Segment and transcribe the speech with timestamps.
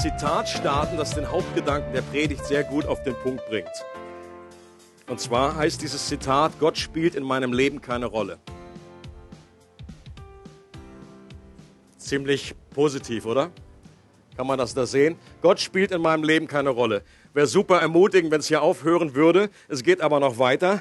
[0.00, 3.68] Zitat starten, das den Hauptgedanken der Predigt sehr gut auf den Punkt bringt.
[5.06, 8.38] Und zwar heißt dieses Zitat, Gott spielt in meinem Leben keine Rolle.
[11.98, 13.50] Ziemlich positiv, oder?
[14.38, 15.16] Kann man das da sehen?
[15.42, 17.02] Gott spielt in meinem Leben keine Rolle.
[17.34, 19.50] Wäre super ermutigend, wenn es hier aufhören würde.
[19.68, 20.80] Es geht aber noch weiter.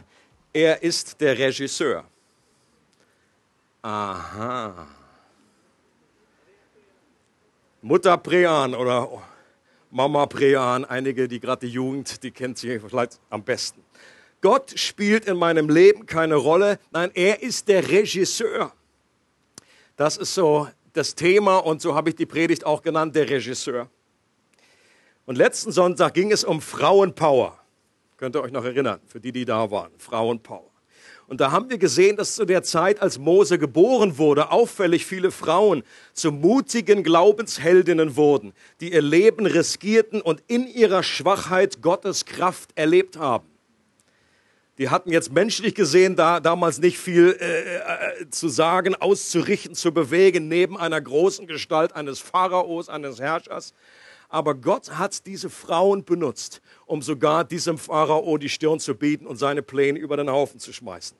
[0.54, 2.06] Er ist der Regisseur.
[3.82, 4.88] Aha.
[7.82, 9.10] Mutter Prean oder
[9.90, 13.84] Mama Prean, einige, die gerade die Jugend, die kennt sie vielleicht am besten.
[14.42, 16.78] Gott spielt in meinem Leben keine Rolle.
[16.92, 18.74] Nein, er ist der Regisseur.
[19.96, 23.90] Das ist so das Thema und so habe ich die Predigt auch genannt, der Regisseur.
[25.26, 27.58] Und letzten Sonntag ging es um Frauenpower.
[28.18, 30.69] Könnt ihr euch noch erinnern, für die, die da waren, Frauenpower.
[31.30, 35.30] Und da haben wir gesehen, dass zu der Zeit, als Mose geboren wurde, auffällig viele
[35.30, 42.72] Frauen zu mutigen Glaubensheldinnen wurden, die ihr Leben riskierten und in ihrer Schwachheit Gottes Kraft
[42.74, 43.46] erlebt haben.
[44.80, 49.94] Die hatten jetzt menschlich gesehen da damals nicht viel äh, äh, zu sagen, auszurichten, zu
[49.94, 53.76] bewegen, neben einer großen Gestalt eines Pharaos, eines Herrschers.
[54.30, 59.38] Aber Gott hat diese Frauen benutzt, um sogar diesem Pharao die Stirn zu bieten und
[59.38, 61.18] seine Pläne über den Haufen zu schmeißen.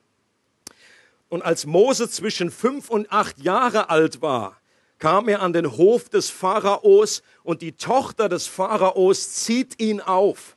[1.28, 4.60] Und als Mose zwischen fünf und acht Jahre alt war,
[4.98, 10.56] kam er an den Hof des Pharaos und die Tochter des Pharaos zieht ihn auf.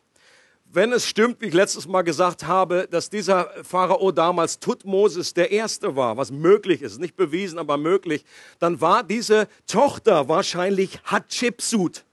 [0.66, 5.52] Wenn es stimmt, wie ich letztes Mal gesagt habe, dass dieser Pharao damals Tutmosis der
[5.52, 8.26] Erste war, was möglich ist, nicht bewiesen, aber möglich,
[8.60, 12.04] dann war diese Tochter wahrscheinlich Hatschepsut.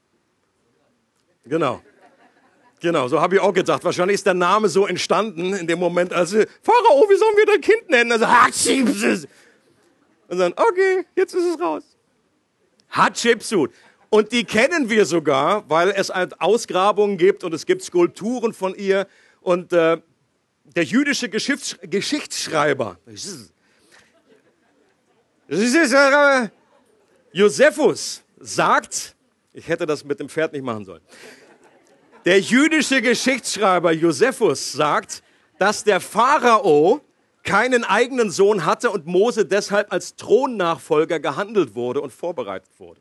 [1.44, 1.82] Genau.
[2.80, 3.84] Genau, so habe ich auch gedacht.
[3.84, 7.60] Wahrscheinlich ist der Name so entstanden in dem Moment, als Pharao, wie sollen wir dein
[7.60, 8.10] Kind nennen?
[8.10, 9.28] Also Hatschepsut.
[10.28, 11.84] Und dann, okay, jetzt ist es raus.
[12.88, 13.72] Hatschepsut.
[14.08, 18.74] Und die kennen wir sogar, weil es halt Ausgrabungen gibt und es gibt Skulpturen von
[18.74, 19.06] ihr.
[19.40, 20.00] Und äh,
[20.64, 22.98] der jüdische Geschichtssch Geschichtsschreiber,
[27.32, 29.16] Josephus, sagt,
[29.52, 31.02] ich hätte das mit dem Pferd nicht machen sollen.
[32.24, 35.22] Der jüdische Geschichtsschreiber Josephus sagt,
[35.58, 37.00] dass der Pharao
[37.42, 43.00] keinen eigenen Sohn hatte und Mose deshalb als Thronnachfolger gehandelt wurde und vorbereitet wurde.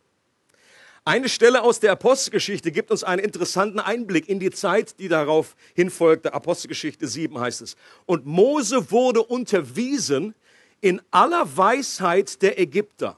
[1.05, 5.55] Eine Stelle aus der Apostelgeschichte gibt uns einen interessanten Einblick in die Zeit, die darauf
[5.73, 6.33] hinfolgte.
[6.33, 7.75] Apostelgeschichte 7 heißt es.
[8.05, 10.35] Und Mose wurde unterwiesen
[10.81, 13.17] in aller Weisheit der Ägypter.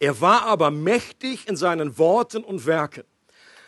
[0.00, 3.04] Er war aber mächtig in seinen Worten und Werken.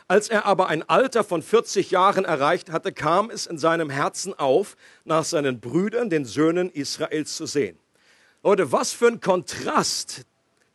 [0.07, 4.37] Als er aber ein Alter von 40 Jahren erreicht hatte, kam es in seinem Herzen
[4.37, 7.79] auf, nach seinen Brüdern, den Söhnen Israels, zu sehen.
[8.43, 10.23] Leute, was für ein Kontrast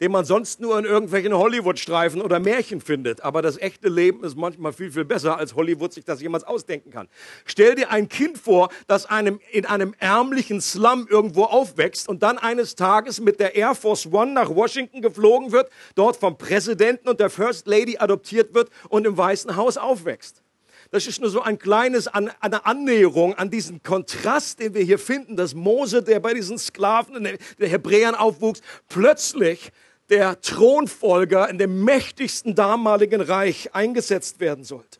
[0.01, 3.21] den man sonst nur in irgendwelchen Hollywood-Streifen oder Märchen findet.
[3.23, 6.91] Aber das echte Leben ist manchmal viel, viel besser, als Hollywood sich das jemals ausdenken
[6.91, 7.07] kann.
[7.45, 12.37] Stell dir ein Kind vor, das einem, in einem ärmlichen Slum irgendwo aufwächst und dann
[12.37, 17.19] eines Tages mit der Air Force One nach Washington geflogen wird, dort vom Präsidenten und
[17.19, 20.44] der First Lady adoptiert wird und im Weißen Haus aufwächst.
[20.95, 25.35] Das ist nur so ein kleines, eine Annäherung an diesen Kontrast, den wir hier finden,
[25.35, 29.73] dass Mose, der bei diesen Sklaven, der Hebräern aufwuchs, plötzlich
[30.07, 34.99] der Thronfolger in dem mächtigsten damaligen Reich eingesetzt werden sollte.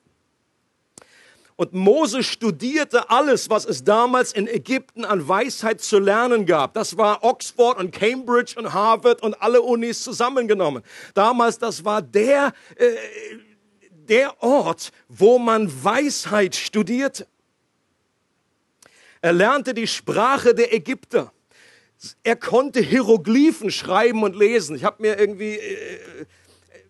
[1.56, 6.74] Und Mose studierte alles, was es damals in Ägypten an Weisheit zu lernen gab.
[6.74, 10.84] Das war Oxford und Cambridge und Harvard und alle Unis zusammengenommen.
[11.14, 12.96] Damals, das war der, äh,
[14.10, 17.28] der Ort, wo man Weisheit studierte.
[19.22, 21.32] Er lernte die Sprache der Ägypter
[22.24, 24.76] er konnte Hieroglyphen schreiben und lesen.
[24.76, 26.26] Ich habe mir irgendwie, äh,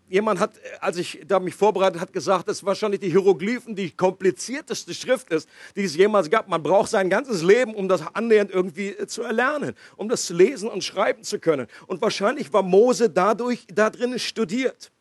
[0.07, 4.93] jemand hat, als ich da mich vorbereitet hat, gesagt, dass wahrscheinlich die Hieroglyphen die komplizierteste
[4.93, 6.47] Schrift ist, die es jemals gab.
[6.47, 10.69] Man braucht sein ganzes Leben, um das annähernd irgendwie äh, zu erlernen, um das lesen
[10.69, 11.67] und schreiben zu können.
[11.87, 14.91] Und wahrscheinlich war Mose dadurch da drin studiert.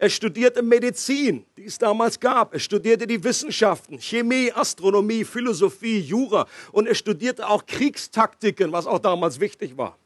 [0.00, 2.54] Er studierte Medizin, die es damals gab.
[2.54, 6.46] Er studierte die Wissenschaften, Chemie, Astronomie, Philosophie, Jura.
[6.70, 9.98] Und er studierte auch Kriegstaktiken, was auch damals wichtig war.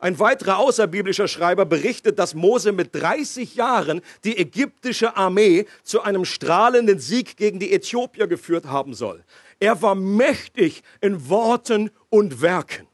[0.00, 6.24] Ein weiterer außerbiblischer Schreiber berichtet, dass Mose mit 30 Jahren die ägyptische Armee zu einem
[6.24, 9.24] strahlenden Sieg gegen die Äthiopier geführt haben soll.
[9.60, 12.88] Er war mächtig in Worten und Werken.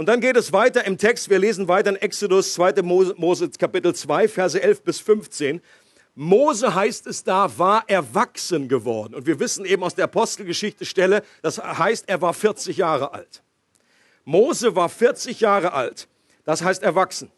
[0.00, 1.28] Und dann geht es weiter im Text.
[1.28, 2.80] Wir lesen weiter in Exodus 2.
[2.80, 5.60] Mose, Kapitel 2, Verse 11 bis 15.
[6.14, 9.14] Mose heißt es da, war erwachsen geworden.
[9.14, 13.42] Und wir wissen eben aus der Apostelgeschichte Stelle, das heißt, er war 40 Jahre alt.
[14.24, 16.08] Mose war 40 Jahre alt.
[16.46, 17.30] Das heißt erwachsen.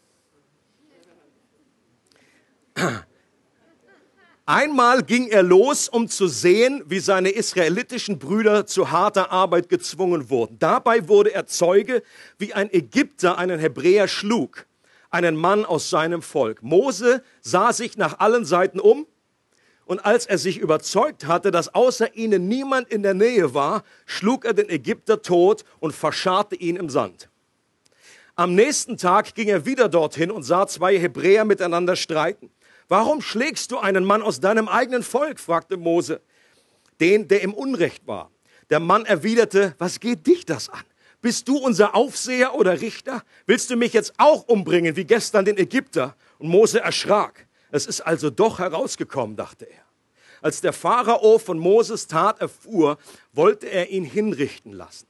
[4.44, 10.30] Einmal ging er los, um zu sehen, wie seine israelitischen Brüder zu harter Arbeit gezwungen
[10.30, 10.58] wurden.
[10.58, 12.02] Dabei wurde er Zeuge,
[12.38, 14.66] wie ein Ägypter einen Hebräer schlug
[15.12, 16.62] einen Mann aus seinem Volk.
[16.62, 19.06] Mose sah sich nach allen Seiten um
[19.84, 24.44] und als er sich überzeugt hatte, dass außer ihnen niemand in der Nähe war, schlug
[24.44, 27.28] er den Ägypter tot und verscharrte ihn im Sand.
[28.34, 32.50] Am nächsten Tag ging er wieder dorthin und sah zwei Hebräer miteinander streiten.
[32.88, 35.40] Warum schlägst du einen Mann aus deinem eigenen Volk?
[35.40, 36.20] fragte Mose,
[37.00, 38.30] den, der im Unrecht war.
[38.70, 40.84] Der Mann erwiderte, was geht dich das an?
[41.20, 43.22] Bist du unser Aufseher oder Richter?
[43.46, 46.16] Willst du mich jetzt auch umbringen, wie gestern den Ägypter?
[46.38, 47.46] Und Mose erschrak.
[47.70, 49.82] Es ist also doch herausgekommen, dachte er.
[50.42, 52.98] Als der Pharao von Moses Tat erfuhr,
[53.32, 55.06] wollte er ihn hinrichten lassen.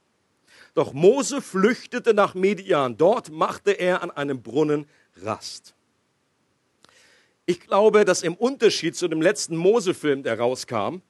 [0.74, 2.96] Doch Mose flüchtete nach Median.
[2.98, 4.86] Dort machte er an einem Brunnen
[5.22, 5.74] Rast.
[7.44, 11.02] Ich glaube, dass im Unterschied zu dem letzten Mose-Film, der rauskam,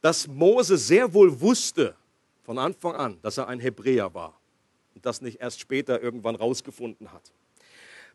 [0.00, 1.94] dass Mose sehr wohl wusste,
[2.42, 4.40] von Anfang an, dass er ein Hebräer war
[4.94, 7.32] und das nicht erst später irgendwann rausgefunden hat.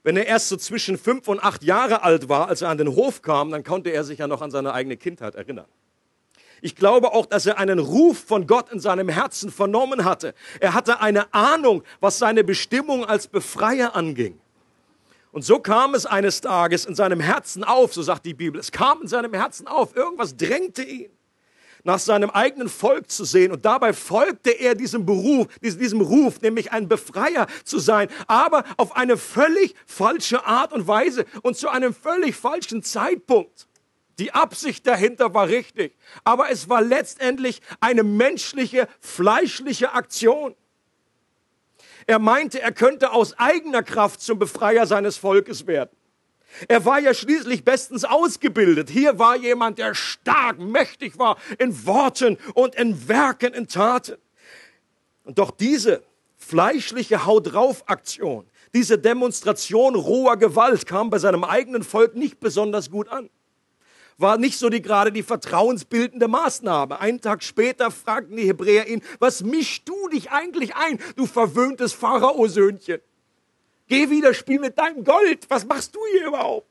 [0.03, 2.95] Wenn er erst so zwischen fünf und acht Jahre alt war, als er an den
[2.95, 5.67] Hof kam, dann konnte er sich ja noch an seine eigene Kindheit erinnern.
[6.61, 10.33] Ich glaube auch, dass er einen Ruf von Gott in seinem Herzen vernommen hatte.
[10.59, 14.39] Er hatte eine Ahnung, was seine Bestimmung als Befreier anging.
[15.35, 18.57] Und so kam es eines Tages in seinem Herzen auf, so sagt die Bibel.
[18.57, 19.93] Es kam in seinem Herzen auf.
[19.93, 21.11] Irgendwas drängte ihn
[21.83, 23.51] nach seinem eigenen Volk zu sehen.
[23.51, 28.95] Und dabei folgte er diesem Beruf, diesem Ruf, nämlich ein Befreier zu sein, aber auf
[28.95, 33.67] eine völlig falsche Art und Weise und zu einem völlig falschen Zeitpunkt.
[34.19, 40.55] Die Absicht dahinter war richtig, aber es war letztendlich eine menschliche, fleischliche Aktion.
[42.07, 45.95] Er meinte, er könnte aus eigener Kraft zum Befreier seines Volkes werden.
[46.67, 48.89] Er war ja schließlich bestens ausgebildet.
[48.89, 54.17] Hier war jemand, der stark, mächtig war in Worten und in Werken, in Taten.
[55.23, 56.03] Und doch diese
[56.37, 62.91] fleischliche Haut drauf Aktion, diese Demonstration roher Gewalt kam bei seinem eigenen Volk nicht besonders
[62.91, 63.29] gut an.
[64.17, 66.99] War nicht so die gerade die vertrauensbildende Maßnahme.
[66.99, 71.91] Einen Tag später fragten die Hebräer ihn, was mischst du dich eigentlich ein, du verwöhntes
[71.93, 73.01] Pharao-Söhnchen?
[73.87, 75.49] Geh wieder, spiel mit deinem Gold.
[75.49, 76.67] Was machst du hier überhaupt?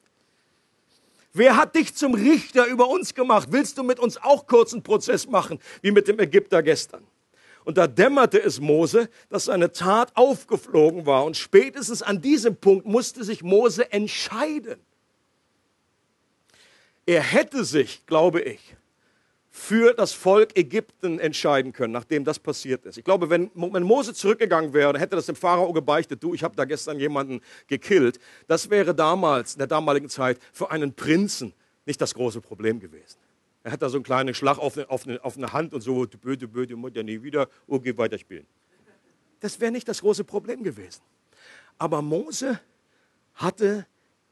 [1.33, 3.49] Wer hat dich zum Richter über uns gemacht?
[3.51, 7.05] Willst du mit uns auch kurzen Prozess machen, wie mit dem Ägypter gestern?
[7.65, 11.25] Und da dämmerte es Mose, dass seine Tat aufgeflogen war.
[11.25, 14.81] Und spätestens an diesem Punkt musste sich Mose entscheiden.
[17.07, 18.77] Er hätte sich, glaube ich,
[19.51, 22.99] für das Volk Ägypten entscheiden können, nachdem das passiert ist.
[22.99, 26.65] Ich glaube, wenn, Mose zurückgegangen wäre hätte das dem Pharao gebeichtet, du, ich habe da
[26.65, 28.19] gestern jemanden gekillt,
[28.49, 31.53] das wäre damals, in der damaligen Zeit, für einen Prinzen
[31.87, 33.17] nicht das große Problem gewesen.
[33.63, 35.83] Er hat da so einen kleinen Schlag auf eine, auf eine, auf eine Hand und
[35.83, 38.47] so, du böde, böde, Mutter, nie wieder, oh, geh weiterspielen.
[39.39, 41.03] Das wäre nicht das große Problem gewesen.
[41.79, 42.59] Aber Mose
[43.35, 43.87] hatte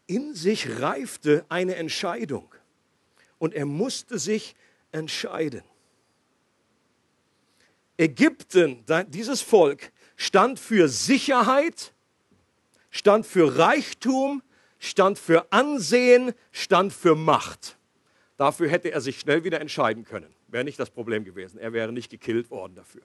[0.07, 2.53] in sich reifte eine Entscheidung.
[3.43, 4.55] Und er musste sich
[4.93, 5.65] entscheiden.
[7.97, 11.93] Ägypten, dieses Volk, stand für Sicherheit,
[12.93, 14.45] stand für Reichtum,
[14.79, 17.79] stand für Ansehen, stand für Macht.
[18.37, 20.33] Dafür hätte er sich schnell wieder entscheiden können.
[20.47, 21.59] Wäre nicht das Problem gewesen.
[21.59, 23.03] Er wäre nicht gekillt worden dafür.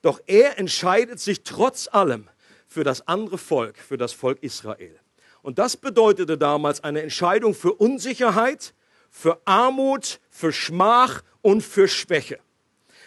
[0.00, 2.28] Doch er entscheidet sich trotz allem
[2.66, 4.98] für das andere Volk, für das Volk Israel.
[5.42, 8.74] Und das bedeutete damals eine Entscheidung für Unsicherheit,
[9.12, 12.40] für Armut, für Schmach und für Schwäche.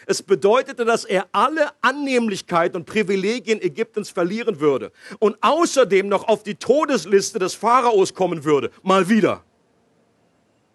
[0.06, 6.44] Es bedeutete, dass er alle Annehmlichkeit und Privilegien Ägyptens verlieren würde und außerdem noch auf
[6.44, 8.70] die Todesliste des Pharaos kommen würde.
[8.82, 9.42] Mal wieder.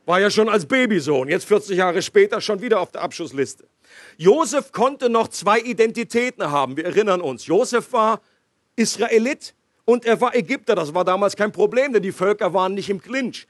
[0.05, 3.65] War ja schon als Babysohn, jetzt 40 Jahre später schon wieder auf der Abschussliste.
[4.17, 6.75] Josef konnte noch zwei Identitäten haben.
[6.75, 7.45] Wir erinnern uns.
[7.45, 8.19] Josef war
[8.75, 10.75] Israelit und er war Ägypter.
[10.75, 13.47] Das war damals kein Problem, denn die Völker waren nicht im Clinch.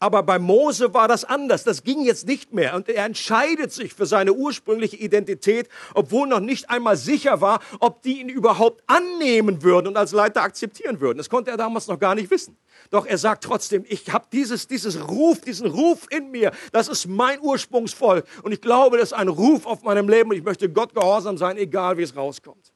[0.00, 1.64] Aber bei Mose war das anders.
[1.64, 2.74] Das ging jetzt nicht mehr.
[2.74, 8.02] Und er entscheidet sich für seine ursprüngliche Identität, obwohl noch nicht einmal sicher war, ob
[8.02, 11.18] die ihn überhaupt annehmen würden und als Leiter akzeptieren würden.
[11.18, 12.56] Das konnte er damals noch gar nicht wissen.
[12.90, 16.52] Doch er sagt trotzdem, ich habe dieses, dieses Ruf, diesen Ruf in mir.
[16.70, 18.24] Das ist mein Ursprungsvolk.
[18.44, 20.30] Und ich glaube, das ist ein Ruf auf meinem Leben.
[20.30, 22.72] Und ich möchte Gott gehorsam sein, egal wie es rauskommt.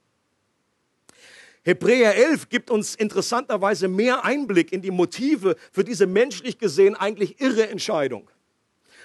[1.64, 7.40] Hebräer 11 gibt uns interessanterweise mehr Einblick in die Motive für diese menschlich gesehen eigentlich
[7.40, 8.28] irre Entscheidung.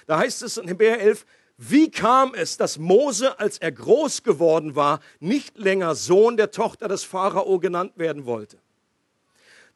[0.06, 1.24] Da heißt es in Hebräer 11,
[1.56, 6.88] wie kam es, dass Mose, als er groß geworden war, nicht länger Sohn der Tochter
[6.88, 8.58] des Pharao genannt werden wollte?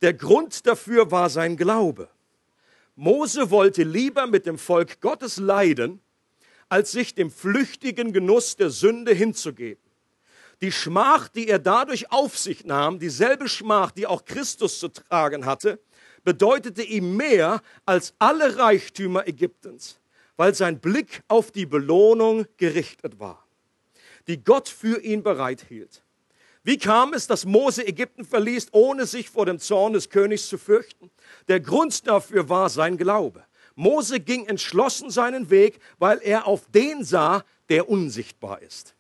[0.00, 2.08] Der Grund dafür war sein Glaube.
[2.96, 6.00] Mose wollte lieber mit dem Volk Gottes leiden,
[6.68, 9.81] als sich dem flüchtigen Genuss der Sünde hinzugeben.
[10.62, 15.44] Die Schmach, die er dadurch auf sich nahm, dieselbe Schmach, die auch Christus zu tragen
[15.44, 15.80] hatte,
[16.22, 19.98] bedeutete ihm mehr als alle Reichtümer Ägyptens,
[20.36, 23.44] weil sein Blick auf die Belohnung gerichtet war,
[24.28, 26.04] die Gott für ihn bereithielt.
[26.62, 30.58] Wie kam es, dass Mose Ägypten verließ, ohne sich vor dem Zorn des Königs zu
[30.58, 31.10] fürchten?
[31.48, 33.44] Der Grund dafür war sein Glaube.
[33.74, 38.94] Mose ging entschlossen seinen Weg, weil er auf den sah, der unsichtbar ist.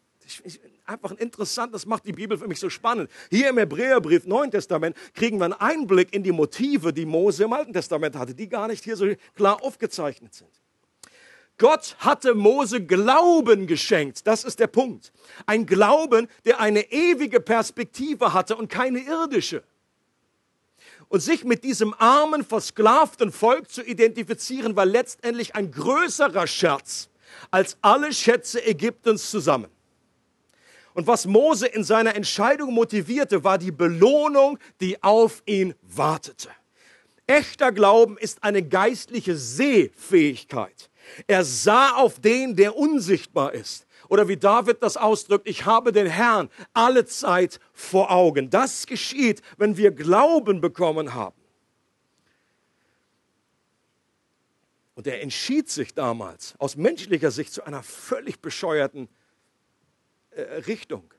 [0.92, 3.10] Einfach interessant, das macht die Bibel für mich so spannend.
[3.30, 7.52] Hier im Hebräerbrief, Neuen Testament, kriegen wir einen Einblick in die Motive, die Mose im
[7.54, 10.50] Alten Testament hatte, die gar nicht hier so klar aufgezeichnet sind.
[11.56, 14.26] Gott hatte Mose Glauben geschenkt.
[14.26, 15.14] Das ist der Punkt.
[15.46, 19.62] Ein Glauben, der eine ewige Perspektive hatte und keine irdische.
[21.08, 27.08] Und sich mit diesem armen, versklavten Volk zu identifizieren, war letztendlich ein größerer Scherz
[27.50, 29.71] als alle Schätze Ägyptens zusammen.
[30.94, 36.48] Und was Mose in seiner Entscheidung motivierte, war die Belohnung, die auf ihn wartete.
[37.26, 40.90] Echter Glauben ist eine geistliche Sehfähigkeit.
[41.26, 43.86] Er sah auf den, der unsichtbar ist.
[44.08, 48.50] Oder wie David das ausdrückt, ich habe den Herrn alle Zeit vor Augen.
[48.50, 51.40] Das geschieht, wenn wir Glauben bekommen haben.
[54.94, 59.08] Und er entschied sich damals aus menschlicher Sicht zu einer völlig bescheuerten
[60.66, 61.12] Richtung.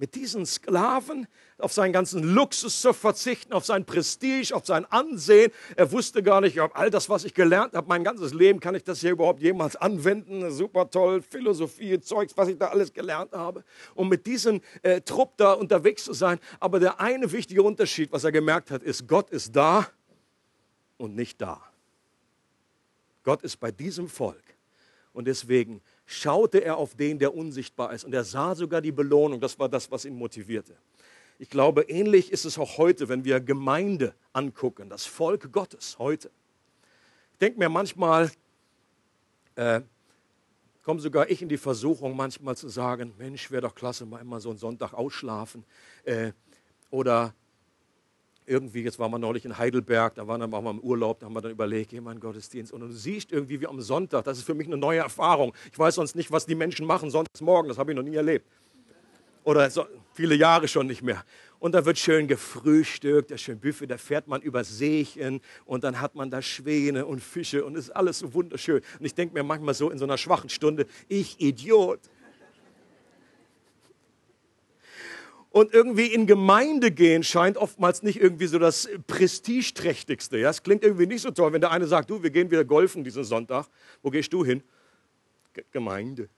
[0.00, 1.26] Mit diesen Sklaven
[1.58, 5.50] auf seinen ganzen Luxus zu verzichten, auf sein Prestige, auf sein Ansehen.
[5.74, 8.76] Er wusste gar nicht, ob all das, was ich gelernt habe, mein ganzes Leben, kann
[8.76, 10.52] ich das hier überhaupt jemals anwenden?
[10.52, 13.64] Super toll, Philosophie, Zeugs, was ich da alles gelernt habe.
[13.96, 16.38] Um mit diesem äh, Trupp da unterwegs zu sein.
[16.60, 19.88] Aber der eine wichtige Unterschied, was er gemerkt hat, ist, Gott ist da
[20.96, 21.60] und nicht da.
[23.24, 24.44] Gott ist bei diesem Volk.
[25.12, 28.04] Und deswegen schaute er auf den, der unsichtbar ist.
[28.04, 29.40] Und er sah sogar die Belohnung.
[29.40, 30.74] Das war das, was ihn motivierte.
[31.38, 36.30] Ich glaube, ähnlich ist es auch heute, wenn wir Gemeinde angucken, das Volk Gottes heute.
[37.32, 38.32] Ich denke mir manchmal,
[39.54, 39.82] äh,
[40.82, 44.40] komme sogar ich in die Versuchung, manchmal zu sagen, Mensch, wäre doch klasse, mal immer
[44.40, 45.62] so einen Sonntag ausschlafen.
[46.04, 46.32] Äh,
[46.90, 47.34] oder
[48.48, 51.40] irgendwie, jetzt waren wir neulich in Heidelberg, da waren wir im Urlaub, da haben wir
[51.40, 52.72] dann überlegt, gehen wir in den Gottesdienst.
[52.72, 55.54] Und du siehst irgendwie wie am Sonntag, das ist für mich eine neue Erfahrung.
[55.70, 58.16] Ich weiß sonst nicht, was die Menschen machen sonntags morgen, das habe ich noch nie
[58.16, 58.46] erlebt.
[59.44, 61.24] Oder so, viele Jahre schon nicht mehr.
[61.60, 66.00] Und da wird schön gefrühstückt, der schön Buffet, da fährt man über Seechen und dann
[66.00, 68.80] hat man da Schwäne und Fische und es ist alles so wunderschön.
[68.98, 72.00] Und ich denke mir manchmal so in so einer schwachen Stunde, ich Idiot.
[75.50, 80.38] Und irgendwie in Gemeinde gehen scheint oftmals nicht irgendwie so das prestigeträchtigste.
[80.38, 80.50] Ja?
[80.50, 83.02] Es klingt irgendwie nicht so toll, wenn der eine sagt, du, wir gehen wieder golfen
[83.02, 83.66] diesen Sonntag.
[84.02, 84.62] Wo gehst du hin?
[85.54, 86.28] Ge Gemeinde.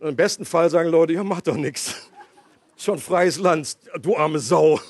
[0.00, 2.10] Und Im besten Fall sagen Leute, ja, mach doch nichts.
[2.76, 4.80] Schon freies Land, du arme Sau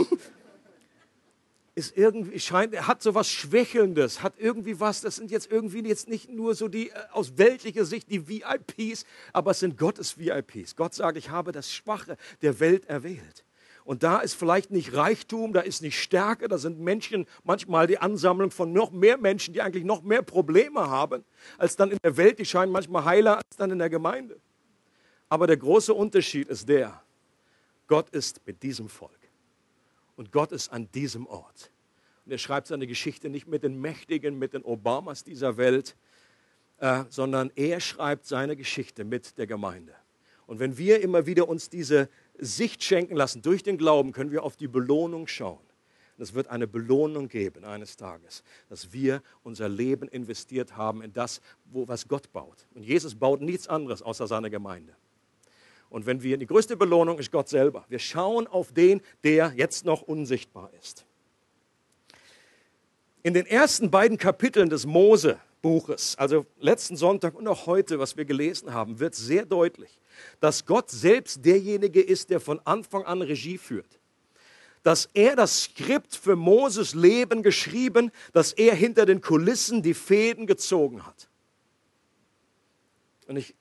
[1.74, 5.86] ist irgendwie, scheint, er hat so was Schwächelndes, hat irgendwie was, das sind jetzt irgendwie
[5.86, 10.16] jetzt nicht nur so die, äh, aus weltlicher Sicht die VIPs, aber es sind Gottes
[10.16, 10.76] VIPs.
[10.76, 13.44] Gott sagt, ich habe das Schwache der Welt erwählt.
[13.84, 17.98] Und da ist vielleicht nicht Reichtum, da ist nicht Stärke, da sind Menschen, manchmal die
[17.98, 21.22] Ansammlung von noch mehr Menschen, die eigentlich noch mehr Probleme haben,
[21.58, 22.38] als dann in der Welt.
[22.38, 24.40] Die scheinen manchmal heiler als dann in der Gemeinde.
[25.28, 27.02] Aber der große Unterschied ist der,
[27.86, 29.23] Gott ist mit diesem Volk.
[30.16, 31.70] Und Gott ist an diesem Ort.
[32.24, 35.96] Und er schreibt seine Geschichte nicht mit den Mächtigen, mit den Obamas dieser Welt,
[36.78, 39.94] äh, sondern er schreibt seine Geschichte mit der Gemeinde.
[40.46, 44.42] Und wenn wir immer wieder uns diese Sicht schenken lassen durch den Glauben, können wir
[44.42, 45.64] auf die Belohnung schauen.
[46.16, 51.12] Und es wird eine Belohnung geben eines Tages, dass wir unser Leben investiert haben in
[51.12, 52.66] das, wo, was Gott baut.
[52.74, 54.94] Und Jesus baut nichts anderes außer seine Gemeinde.
[55.94, 57.84] Und wenn wir, die größte Belohnung ist Gott selber.
[57.88, 61.06] Wir schauen auf den, der jetzt noch unsichtbar ist.
[63.22, 68.24] In den ersten beiden Kapiteln des Mose-Buches, also letzten Sonntag und auch heute, was wir
[68.24, 70.00] gelesen haben, wird sehr deutlich,
[70.40, 74.00] dass Gott selbst derjenige ist, der von Anfang an Regie führt
[74.82, 80.46] dass er das Skript für Moses Leben geschrieben, dass er hinter den Kulissen die Fäden
[80.46, 81.30] gezogen hat.
[83.26, 83.54] Und ich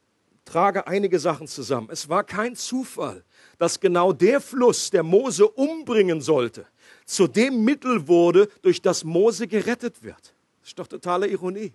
[0.46, 1.88] trage einige Sachen zusammen.
[1.92, 3.24] Es war kein Zufall,
[3.58, 6.66] dass genau der Fluss, der Mose umbringen sollte,
[7.06, 10.34] zu dem Mittel wurde, durch das Mose gerettet wird.
[10.62, 11.74] Das ist doch totale Ironie.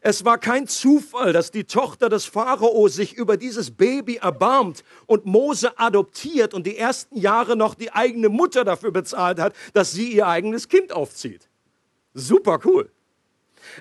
[0.00, 5.26] Es war kein Zufall, dass die Tochter des Pharao sich über dieses Baby erbarmt und
[5.26, 10.12] Mose adoptiert und die ersten Jahre noch die eigene Mutter dafür bezahlt hat, dass sie
[10.12, 11.48] ihr eigenes Kind aufzieht.
[12.14, 12.90] Super cool.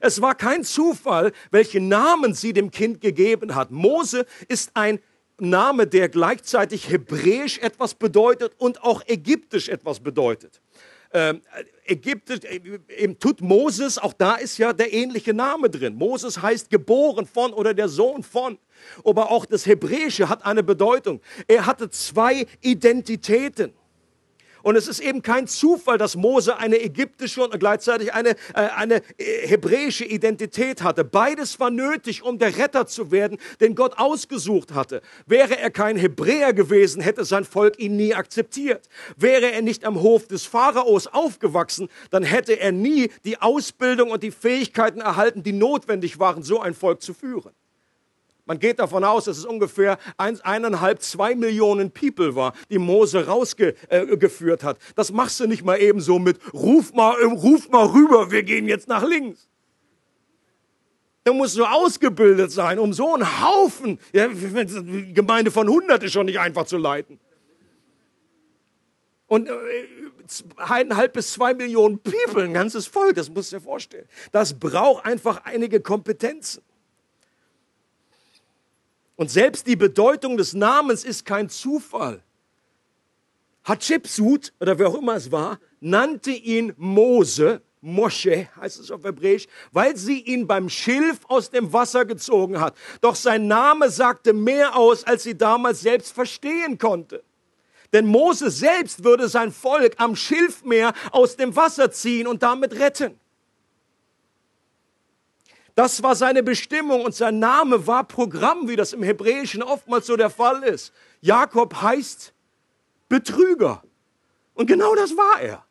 [0.01, 3.71] Es war kein Zufall, welchen Namen sie dem Kind gegeben hat.
[3.71, 4.99] Mose ist ein
[5.37, 10.61] Name, der gleichzeitig hebräisch etwas bedeutet und auch ägyptisch etwas bedeutet
[11.15, 11.41] ähm,
[11.85, 12.57] Ägypten, äh,
[13.01, 15.95] im Tut Moses, auch da ist ja der ähnliche Name drin.
[15.95, 18.57] Moses heißt geboren von oder der Sohn von.
[19.03, 21.21] Aber auch das Hebräische hat eine Bedeutung.
[21.47, 23.73] Er hatte zwei Identitäten.
[24.65, 28.35] Und es ist eben kein Zufall, dass Mose eine ägyptische und gleichzeitig eine, äh,
[28.75, 31.03] eine äh, hebräische Identität hatte.
[31.03, 35.03] Beides war nötig, um der Retter zu werden, den Gott ausgesucht hatte.
[35.27, 38.89] Wäre er kein Hebräer gewesen, hätte sein Volk ihn nie akzeptiert.
[39.15, 44.23] Wäre er nicht am Hof des Pharaos aufgewachsen, dann hätte er nie die Ausbildung und
[44.23, 47.51] die Fähigkeiten erhalten, die notwendig waren, so ein Volk zu führen.
[48.45, 53.25] Man geht davon aus, dass es ungefähr ein, eineinhalb, zwei Millionen People war, die Mose
[53.25, 54.77] rausgeführt äh, hat.
[54.95, 58.43] Das machst du nicht mal eben so mit, ruf mal, äh, ruf mal rüber, wir
[58.43, 59.49] gehen jetzt nach links.
[61.23, 66.27] Da musst du ausgebildet sein, um so einen Haufen, ja, Gemeinde von 100 ist schon
[66.27, 67.19] nicht einfach zu leiten.
[69.25, 69.53] Und äh,
[70.57, 74.07] eineinhalb bis zwei Millionen People, ein ganzes Volk, das musst du dir vorstellen.
[74.31, 76.61] Das braucht einfach einige Kompetenzen.
[79.15, 82.21] Und selbst die Bedeutung des Namens ist kein Zufall.
[83.63, 89.47] Hatschepsut, oder wer auch immer es war, nannte ihn Mose, Mosche heißt es auf Hebräisch,
[89.71, 92.75] weil sie ihn beim Schilf aus dem Wasser gezogen hat.
[92.99, 97.23] Doch sein Name sagte mehr aus, als sie damals selbst verstehen konnte.
[97.93, 103.19] Denn Mose selbst würde sein Volk am Schilfmeer aus dem Wasser ziehen und damit retten.
[105.75, 110.15] Das war seine Bestimmung und sein Name war Programm, wie das im Hebräischen oftmals so
[110.15, 110.93] der Fall ist.
[111.19, 112.33] Jakob heißt
[113.09, 113.83] Betrüger.
[114.53, 115.65] Und genau das war er.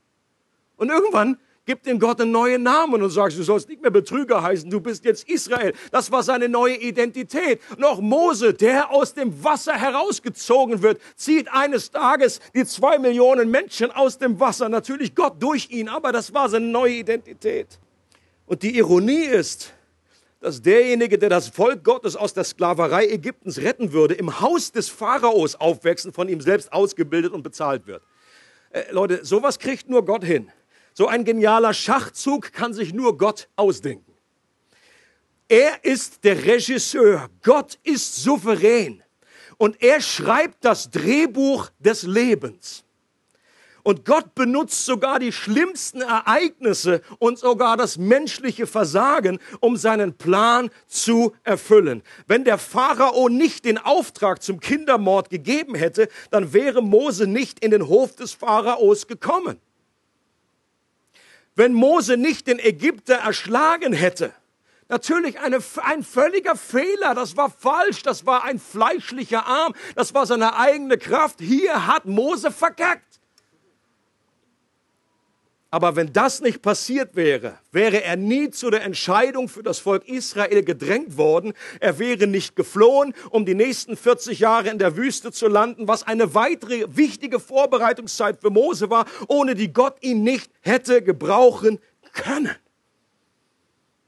[0.76, 4.42] Und irgendwann gibt ihm Gott einen neuen Namen und sagt, du sollst nicht mehr Betrüger
[4.42, 5.72] heißen, du bist jetzt Israel.
[5.90, 7.60] Das war seine neue Identität.
[7.74, 13.50] Und auch Mose, der aus dem Wasser herausgezogen wird, zieht eines Tages die zwei Millionen
[13.50, 14.68] Menschen aus dem Wasser.
[14.68, 17.78] Natürlich Gott durch ihn, aber das war seine neue Identität.
[18.46, 19.73] Und die Ironie ist,
[20.44, 24.90] dass derjenige, der das Volk Gottes aus der Sklaverei Ägyptens retten würde, im Haus des
[24.90, 28.02] Pharaos aufwachsen, von ihm selbst ausgebildet und bezahlt wird.
[28.68, 30.52] Äh, Leute, sowas kriegt nur Gott hin.
[30.92, 34.12] So ein genialer Schachzug kann sich nur Gott ausdenken.
[35.48, 37.30] Er ist der Regisseur.
[37.42, 39.02] Gott ist souverän.
[39.56, 42.83] Und er schreibt das Drehbuch des Lebens.
[43.84, 50.70] Und Gott benutzt sogar die schlimmsten Ereignisse und sogar das menschliche Versagen, um seinen Plan
[50.88, 52.02] zu erfüllen.
[52.26, 57.70] Wenn der Pharao nicht den Auftrag zum Kindermord gegeben hätte, dann wäre Mose nicht in
[57.70, 59.60] den Hof des Pharaos gekommen.
[61.54, 64.32] Wenn Mose nicht den Ägypter erschlagen hätte,
[64.88, 67.14] Natürlich eine, ein völliger Fehler.
[67.14, 68.02] Das war falsch.
[68.02, 69.74] Das war ein fleischlicher Arm.
[69.94, 71.40] Das war seine eigene Kraft.
[71.40, 73.13] Hier hat Mose verkackt.
[75.74, 80.06] Aber wenn das nicht passiert wäre, wäre er nie zu der Entscheidung für das Volk
[80.06, 81.52] Israel gedrängt worden.
[81.80, 86.04] Er wäre nicht geflohen, um die nächsten 40 Jahre in der Wüste zu landen, was
[86.04, 91.80] eine weitere wichtige Vorbereitungszeit für Mose war, ohne die Gott ihn nicht hätte gebrauchen
[92.12, 92.54] können.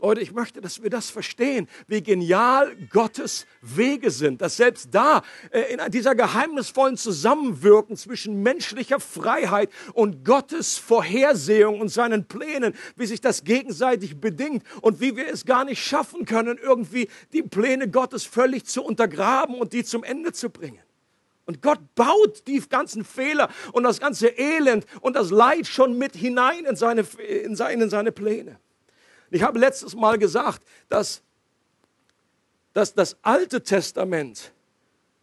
[0.06, 5.22] Leute, ich möchte, dass wir das verstehen, wie genial Gottes Wege sind, dass selbst da
[5.50, 13.06] äh, in dieser geheimnisvollen Zusammenwirken zwischen menschlicher Freiheit und Gottes Vorhersehung und seinen Plänen, wie
[13.06, 17.90] sich das gegenseitig bedingt und wie wir es gar nicht schaffen können, irgendwie die Pläne
[17.90, 20.78] Gottes völlig zu untergraben und die zum Ende zu bringen.
[21.46, 26.14] Und Gott baut die ganzen Fehler und das ganze Elend und das Leid schon mit
[26.14, 28.60] hinein in seine, in seine, in seine Pläne.
[29.30, 31.22] Ich habe letztes Mal gesagt, dass,
[32.72, 34.52] dass das Alte Testament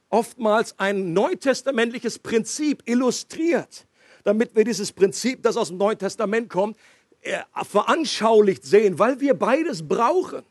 [0.10, 3.88] oftmals ein neutestamentliches Prinzip illustriert,
[4.24, 6.78] damit wir dieses Prinzip, das aus dem Neuen Testament kommt,
[7.22, 10.44] äh, veranschaulicht sehen, weil wir beides brauchen,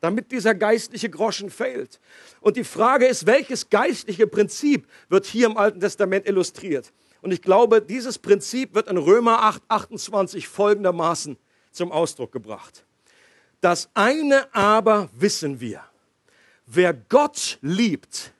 [0.00, 1.98] damit dieser geistliche Groschen fällt.
[2.40, 6.92] Und die Frage ist, welches geistliche Prinzip wird hier im Alten Testament illustriert?
[7.22, 11.36] Und ich glaube, dieses Prinzip wird in Römer 8, 28 folgendermaßen
[11.76, 12.84] zum Ausdruck gebracht.
[13.60, 15.82] Das eine aber wissen wir.
[16.66, 18.32] Wer Gott liebt,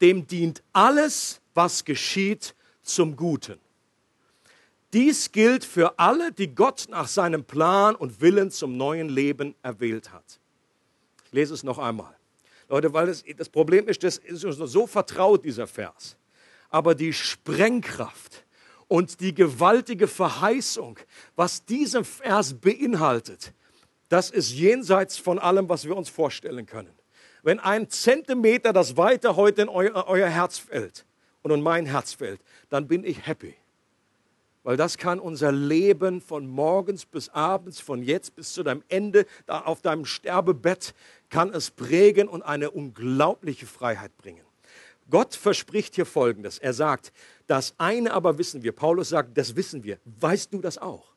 [0.00, 3.58] dem dient alles, was geschieht, zum Guten.
[4.92, 10.12] Dies gilt für alle, die Gott nach seinem Plan und Willen zum neuen Leben erwählt
[10.12, 10.40] hat.
[11.26, 12.14] Ich lese es noch einmal.
[12.68, 16.16] Leute, weil das, das Problem ist, das ist uns so vertraut, dieser Vers.
[16.70, 18.44] Aber die Sprengkraft
[18.88, 20.98] und die gewaltige Verheißung,
[21.36, 23.52] was dieser Vers beinhaltet,
[24.08, 26.92] das ist jenseits von allem, was wir uns vorstellen können.
[27.42, 31.04] Wenn ein Zentimeter das weiter heute in euer, euer Herz fällt
[31.42, 33.54] und in mein Herz fällt, dann bin ich happy.
[34.64, 39.24] Weil das kann unser Leben von morgens bis abends, von jetzt bis zu deinem Ende,
[39.46, 40.94] da auf deinem Sterbebett,
[41.30, 44.47] kann es prägen und eine unglaubliche Freiheit bringen.
[45.10, 46.58] Gott verspricht hier Folgendes.
[46.58, 47.12] Er sagt,
[47.46, 48.72] das eine aber wissen wir.
[48.72, 49.98] Paulus sagt, das wissen wir.
[50.04, 51.12] Weißt du das auch?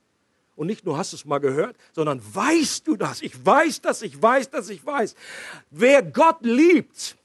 [0.55, 3.21] Und nicht nur hast du es mal gehört, sondern weißt du das?
[3.21, 5.15] Ich weiß das, ich weiß das, ich weiß.
[5.71, 7.17] Wer Gott liebt,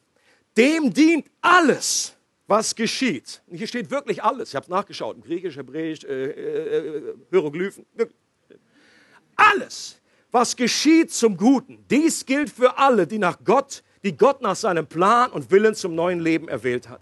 [0.56, 3.42] dem dient alles, was geschieht.
[3.46, 4.50] Und hier steht wirklich alles.
[4.50, 7.84] Ich habe es nachgeschaut, Griechisch, Hebräisch, äh, äh, äh, Hieroglyphen.
[9.34, 10.00] Alles,
[10.30, 11.84] was geschieht zum Guten.
[11.90, 15.94] Dies gilt für alle, die nach Gott, die Gott nach seinem Plan und Willen zum
[15.94, 17.00] neuen Leben erwählt hat.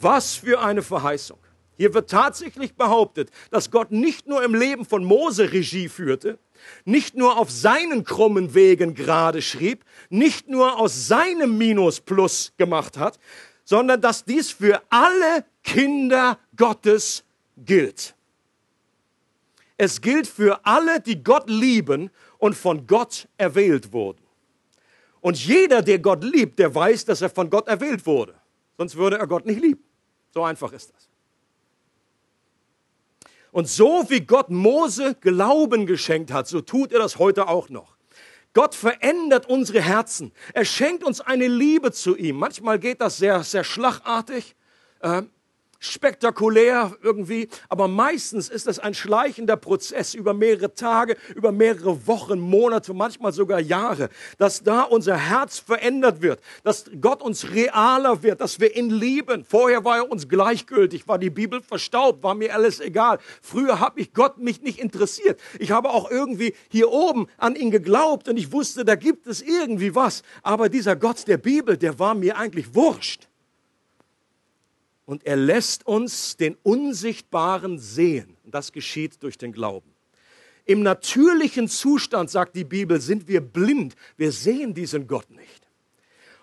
[0.00, 1.38] Was für eine Verheißung.
[1.76, 6.38] Hier wird tatsächlich behauptet, dass Gott nicht nur im Leben von Mose Regie führte,
[6.84, 12.98] nicht nur auf seinen krummen Wegen gerade schrieb, nicht nur aus seinem Minus Plus gemacht
[12.98, 13.18] hat,
[13.64, 17.24] sondern dass dies für alle Kinder Gottes
[17.56, 18.14] gilt.
[19.78, 24.19] Es gilt für alle, die Gott lieben und von Gott erwählt wurden.
[25.20, 28.34] Und jeder, der Gott liebt, der weiß, dass er von Gott erwählt wurde.
[28.78, 29.84] Sonst würde er Gott nicht lieben.
[30.32, 31.08] So einfach ist das.
[33.52, 37.96] Und so wie Gott Mose Glauben geschenkt hat, so tut er das heute auch noch.
[38.52, 40.32] Gott verändert unsere Herzen.
[40.54, 42.36] Er schenkt uns eine Liebe zu ihm.
[42.36, 44.56] Manchmal geht das sehr, sehr schlagartig.
[45.82, 52.38] Spektakulär irgendwie, aber meistens ist es ein schleichender Prozess über mehrere Tage, über mehrere Wochen,
[52.38, 58.42] Monate, manchmal sogar Jahre, dass da unser Herz verändert wird, dass Gott uns realer wird,
[58.42, 59.42] dass wir ihn lieben.
[59.42, 63.18] Vorher war er uns gleichgültig, war die Bibel verstaubt, war mir alles egal.
[63.40, 65.40] Früher habe ich Gott mich nicht interessiert.
[65.58, 69.40] Ich habe auch irgendwie hier oben an ihn geglaubt und ich wusste, da gibt es
[69.40, 70.24] irgendwie was.
[70.42, 73.29] Aber dieser Gott der Bibel, der war mir eigentlich wurscht
[75.10, 78.36] und er lässt uns den Unsichtbaren sehen.
[78.44, 79.90] Das geschieht durch den Glauben.
[80.66, 83.96] Im natürlichen Zustand, sagt die Bibel, sind wir blind.
[84.16, 85.66] Wir sehen diesen Gott nicht.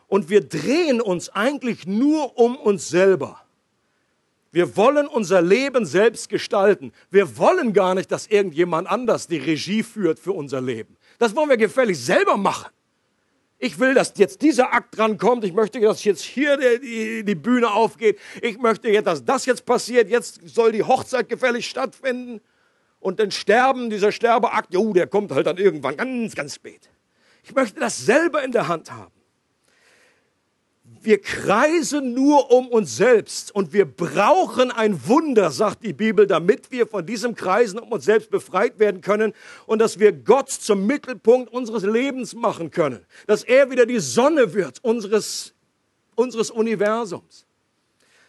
[0.08, 3.42] Und wir drehen uns eigentlich nur um uns selber.
[4.52, 6.92] Wir wollen unser Leben selbst gestalten.
[7.10, 10.98] Wir wollen gar nicht, dass irgendjemand anders die Regie führt für unser Leben.
[11.20, 12.70] Das wollen wir gefällig selber machen.
[13.60, 15.44] Ich will, dass jetzt dieser Akt drankommt.
[15.44, 18.20] Ich möchte, dass jetzt hier die, die, die, Bühne aufgeht.
[18.42, 20.10] Ich möchte, jetzt, dass das jetzt passiert.
[20.10, 22.40] Jetzt soll die Hochzeit gefällig stattfinden.
[23.00, 26.90] Und dann sterben, dieser Sterbeakt, jo, der kommt halt dann irgendwann ganz, ganz spät.
[27.44, 29.17] Ich möchte das selber in der Hand haben.
[31.08, 36.70] Wir kreisen nur um uns selbst und wir brauchen ein Wunder, sagt die Bibel, damit
[36.70, 39.32] wir von diesem Kreisen um uns selbst befreit werden können
[39.68, 44.54] und dass wir Gott zum Mittelpunkt unseres Lebens machen können, dass er wieder die Sonne
[44.54, 45.54] wird unseres,
[46.16, 47.46] unseres Universums.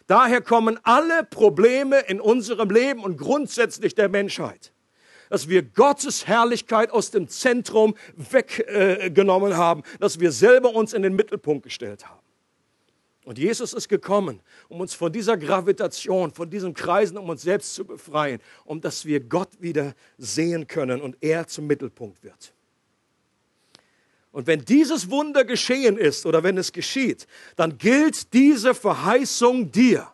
[0.07, 4.71] Daher kommen alle Probleme in unserem Leben und grundsätzlich der Menschheit
[5.29, 11.03] dass wir Gottes Herrlichkeit aus dem Zentrum weggenommen äh, haben, dass wir selber uns in
[11.03, 12.18] den Mittelpunkt gestellt haben.
[13.29, 17.75] Und Jesus ist gekommen, um uns von dieser Gravitation, von diesen Kreisen um uns selbst
[17.75, 22.55] zu befreien, um dass wir Gott wieder sehen können und er zum Mittelpunkt wird.
[24.31, 30.11] Und wenn dieses Wunder geschehen ist oder wenn es geschieht, dann gilt diese Verheißung dir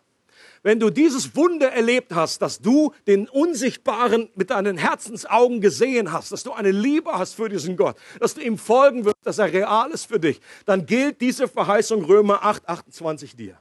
[0.66, 6.32] wenn du dieses Wunder erlebt hast, dass du den Unsichtbaren mit deinen Herzensaugen gesehen hast,
[6.32, 9.52] dass du eine Liebe hast für diesen Gott, dass du ihm folgen wirst, dass er
[9.52, 13.56] real ist für dich, dann gilt diese Verheißung Römer 8, 28 dir.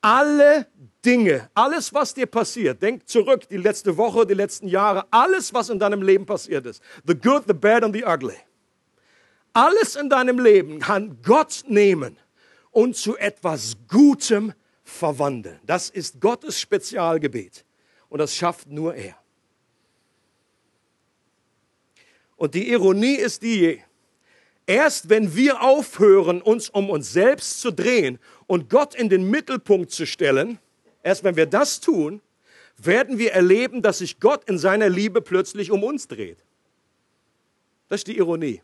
[0.00, 0.68] Alle
[1.04, 5.70] Dinge, alles, was dir passiert, denk zurück, die letzte Woche, die letzten Jahre, alles, was
[5.70, 8.36] in deinem Leben passiert ist, the good, the bad and the ugly,
[9.54, 12.16] alles in deinem Leben kann Gott nehmen
[12.70, 14.52] und zu etwas Gutem
[14.92, 15.58] verwandeln.
[15.64, 17.64] Das ist Gottes Spezialgebet
[18.08, 19.16] und das schafft nur er.
[22.36, 23.80] Und die Ironie ist die,
[24.66, 29.90] erst wenn wir aufhören, uns um uns selbst zu drehen und Gott in den Mittelpunkt
[29.90, 30.58] zu stellen,
[31.02, 32.20] erst wenn wir das tun,
[32.76, 36.38] werden wir erleben, dass sich Gott in seiner Liebe plötzlich um uns dreht.
[37.88, 38.60] Das ist die Ironie.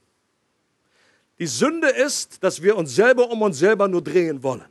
[1.38, 4.66] Die Sünde ist, dass wir uns selber um uns selber nur drehen wollen.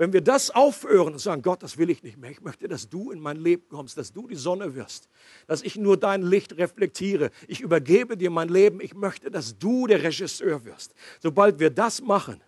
[0.00, 2.30] Wenn wir das aufhören und sagen, Gott, das will ich nicht mehr.
[2.30, 5.10] Ich möchte, dass du in mein Leben kommst, dass du die Sonne wirst,
[5.46, 7.30] dass ich nur dein Licht reflektiere.
[7.48, 8.80] Ich übergebe dir mein Leben.
[8.80, 10.94] Ich möchte, dass du der Regisseur wirst.
[11.18, 12.40] Sobald wir das machen,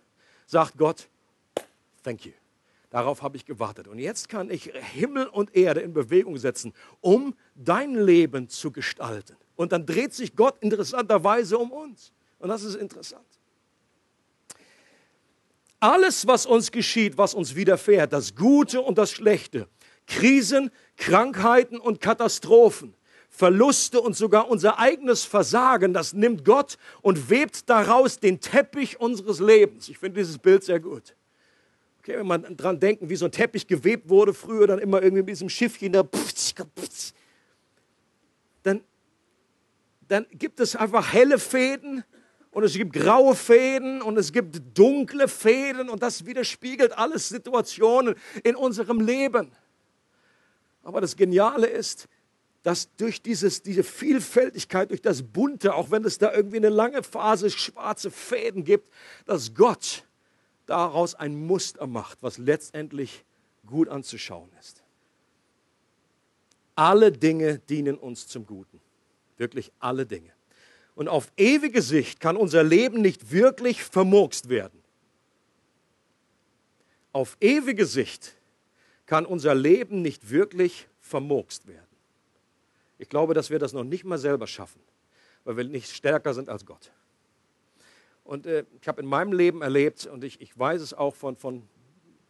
[0.47, 1.07] sagt Gott,
[2.01, 2.31] thank you.
[2.89, 3.87] Darauf habe ich gewartet.
[3.87, 9.37] Und jetzt kann ich Himmel und Erde in Bewegung setzen, um dein Leben zu gestalten.
[9.55, 12.13] Und dann dreht sich Gott interessanterweise um uns.
[12.39, 13.27] Und das ist interessant.
[15.83, 19.67] Alles, was uns geschieht, was uns widerfährt, das Gute und das Schlechte,
[20.07, 22.95] Krisen, Krankheiten und Katastrophen,
[23.27, 29.41] Verluste und sogar unser eigenes Versagen, das nimmt Gott und webt daraus den Teppich unseres
[29.41, 29.89] Lebens.
[29.89, 31.17] Ich finde dieses Bild sehr gut.
[31.99, 35.23] Okay, wenn man dran denken, wie so ein Teppich gewebt wurde früher, dann immer irgendwie
[35.23, 36.07] mit diesem Schiffchen da,
[38.63, 38.81] dann,
[40.07, 42.05] dann gibt es einfach helle Fäden
[42.53, 48.15] und es gibt graue Fäden und es gibt dunkle Fäden und das widerspiegelt alles Situationen
[48.43, 49.51] in unserem Leben.
[50.83, 52.07] Aber das Geniale ist,
[52.61, 57.03] dass durch dieses, diese Vielfältigkeit, durch das Bunte, auch wenn es da irgendwie eine lange
[57.03, 58.93] Phase schwarze Fäden gibt,
[59.25, 60.05] dass Gott
[60.65, 63.25] daraus ein Muster macht, was letztendlich
[63.65, 64.83] gut anzuschauen ist.
[66.75, 68.79] Alle Dinge dienen uns zum Guten.
[69.37, 70.31] Wirklich alle Dinge.
[70.95, 74.79] Und auf ewige Sicht kann unser Leben nicht wirklich vermurkst werden.
[77.11, 78.35] Auf ewige Sicht
[79.05, 81.85] kann unser Leben nicht wirklich vermurkst werden.
[82.97, 84.81] Ich glaube, dass wir das noch nicht mal selber schaffen,
[85.43, 86.91] weil wir nicht stärker sind als Gott.
[88.23, 91.35] Und äh, ich habe in meinem Leben erlebt, und ich, ich weiß es auch von,
[91.35, 91.67] von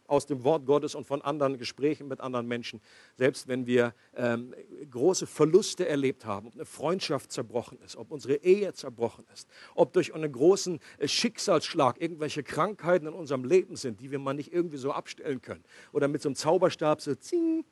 [0.06, 2.80] aus dem Wort Gottes und von anderen Gesprächen mit anderen Menschen,
[3.16, 4.54] selbst wenn wir ähm,
[4.90, 9.92] große Verluste erlebt haben, ob eine Freundschaft zerbrochen ist, ob unsere Ehe zerbrochen ist, ob
[9.92, 14.52] durch einen großen äh, Schicksalsschlag irgendwelche Krankheiten in unserem Leben sind, die wir mal nicht
[14.52, 17.64] irgendwie so abstellen können oder mit so einem Zauberstab so zing,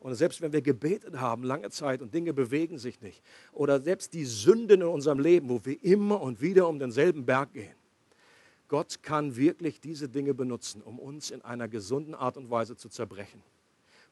[0.00, 4.14] und selbst wenn wir gebetet haben lange Zeit und Dinge bewegen sich nicht, oder selbst
[4.14, 7.74] die Sünden in unserem Leben, wo wir immer und wieder um denselben Berg gehen,
[8.68, 12.88] Gott kann wirklich diese Dinge benutzen, um uns in einer gesunden Art und Weise zu
[12.88, 13.42] zerbrechen.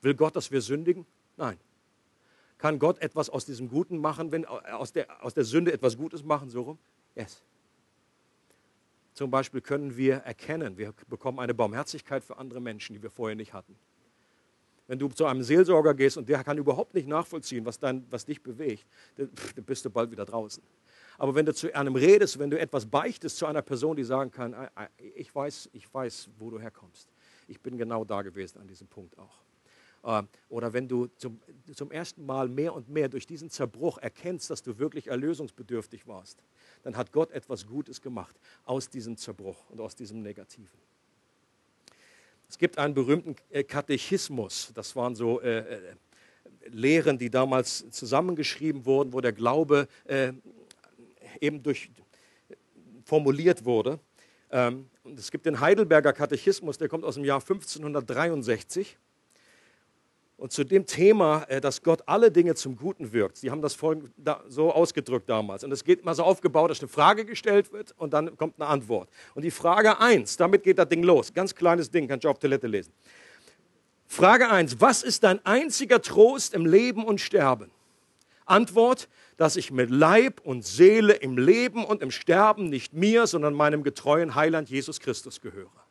[0.00, 1.06] Will Gott, dass wir sündigen?
[1.36, 1.58] Nein.
[2.58, 6.24] Kann Gott etwas aus diesem Guten machen, wenn aus der, aus der Sünde etwas Gutes
[6.24, 6.78] machen, so rum?
[7.14, 7.42] Yes.
[9.12, 13.36] Zum Beispiel können wir erkennen, wir bekommen eine Barmherzigkeit für andere Menschen, die wir vorher
[13.36, 13.76] nicht hatten.
[14.86, 18.24] Wenn du zu einem Seelsorger gehst und der kann überhaupt nicht nachvollziehen, was, dein, was
[18.24, 19.30] dich bewegt, dann
[19.64, 20.62] bist du bald wieder draußen.
[21.18, 24.30] Aber wenn du zu einem redest, wenn du etwas beichtest zu einer Person, die sagen
[24.30, 24.54] kann,
[25.14, 27.08] ich weiß, ich weiß, wo du herkommst.
[27.48, 29.42] Ich bin genau da gewesen an diesem Punkt auch.
[30.06, 31.40] Ähm, oder wenn du zum,
[31.74, 36.38] zum ersten Mal mehr und mehr durch diesen Zerbruch erkennst, dass du wirklich erlösungsbedürftig warst,
[36.84, 40.78] dann hat Gott etwas Gutes gemacht aus diesem Zerbruch und aus diesem Negativen.
[42.48, 45.80] Es gibt einen berühmten äh, Katechismus, das waren so äh, äh,
[46.68, 50.32] Lehren, die damals zusammengeschrieben wurden, wo der Glaube äh,
[51.40, 51.90] eben durch,
[53.04, 53.98] formuliert wurde.
[54.50, 58.96] Ähm, und es gibt den Heidelberger Katechismus, der kommt aus dem Jahr 1563.
[60.38, 63.78] Und zu dem Thema, äh, dass Gott alle Dinge zum Guten wirkt, sie haben das
[64.48, 65.64] so ausgedrückt damals.
[65.64, 68.68] Und es geht immer so aufgebaut, dass eine Frage gestellt wird und dann kommt eine
[68.68, 69.08] Antwort.
[69.34, 71.32] Und die Frage 1, damit geht das Ding los.
[71.32, 72.92] Ganz kleines Ding, kannst du auf Toilette lesen.
[74.06, 77.70] Frage 1, was ist dein einziger Trost im Leben und Sterben?
[78.44, 83.54] Antwort, dass ich mit Leib und Seele im Leben und im Sterben nicht mir, sondern
[83.54, 85.86] meinem getreuen Heiland Jesus Christus gehöre.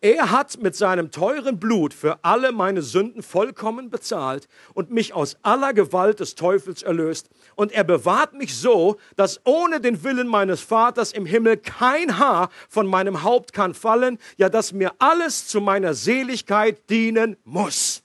[0.00, 5.36] Er hat mit seinem teuren Blut für alle meine Sünden vollkommen bezahlt und mich aus
[5.42, 7.30] aller Gewalt des Teufels erlöst.
[7.56, 12.48] Und er bewahrt mich so, dass ohne den Willen meines Vaters im Himmel kein Haar
[12.68, 18.04] von meinem Haupt kann fallen, ja dass mir alles zu meiner Seligkeit dienen muss.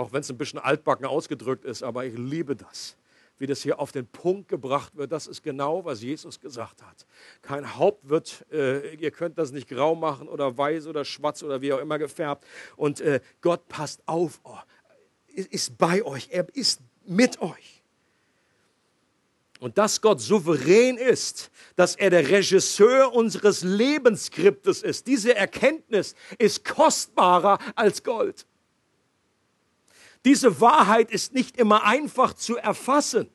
[0.00, 2.96] Auch wenn es ein bisschen altbacken ausgedrückt ist, aber ich liebe das
[3.38, 5.12] wie das hier auf den Punkt gebracht wird.
[5.12, 7.06] Das ist genau, was Jesus gesagt hat.
[7.40, 11.62] Kein Haupt wird, äh, ihr könnt das nicht grau machen oder weiß oder schwarz oder
[11.62, 12.44] wie auch immer gefärbt.
[12.76, 14.58] Und äh, Gott passt auf, oh,
[15.34, 17.82] ist bei euch, er ist mit euch.
[19.58, 26.66] Und dass Gott souverän ist, dass er der Regisseur unseres Lebensskriptes ist, diese Erkenntnis ist
[26.66, 28.44] kostbarer als Gold.
[30.24, 33.28] Diese Wahrheit ist nicht immer einfach zu erfassen.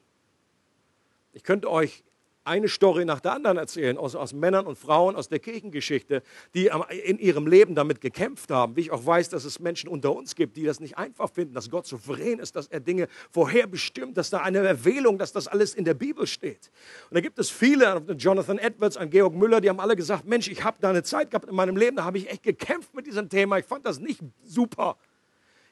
[1.33, 2.03] Ich könnte euch
[2.45, 6.21] eine Story nach der anderen erzählen, aus, aus Männern und Frauen aus der Kirchengeschichte,
[6.53, 8.75] die in ihrem Leben damit gekämpft haben.
[8.75, 11.55] Wie ich auch weiß, dass es Menschen unter uns gibt, die das nicht einfach finden,
[11.55, 15.73] dass Gott souverän ist, dass er Dinge vorherbestimmt, dass da eine Erwählung, dass das alles
[15.73, 16.69] in der Bibel steht.
[17.09, 20.47] Und da gibt es viele, Jonathan Edwards, ein Georg Müller, die haben alle gesagt, Mensch,
[20.47, 23.07] ich habe da eine Zeit gehabt in meinem Leben, da habe ich echt gekämpft mit
[23.07, 23.57] diesem Thema.
[23.57, 24.97] Ich fand das nicht super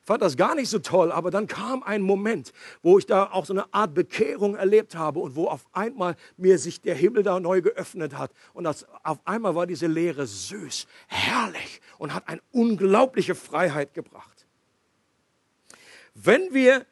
[0.03, 3.45] fand das gar nicht so toll, aber dann kam ein Moment, wo ich da auch
[3.45, 7.39] so eine Art Bekehrung erlebt habe und wo auf einmal mir sich der Himmel da
[7.39, 8.31] neu geöffnet hat.
[8.53, 14.45] Und das, auf einmal war diese Lehre süß, herrlich und hat eine unglaubliche Freiheit gebracht.
[16.13, 16.85] Wenn wir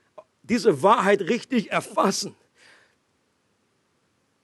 [0.43, 2.35] diese Wahrheit richtig erfassen,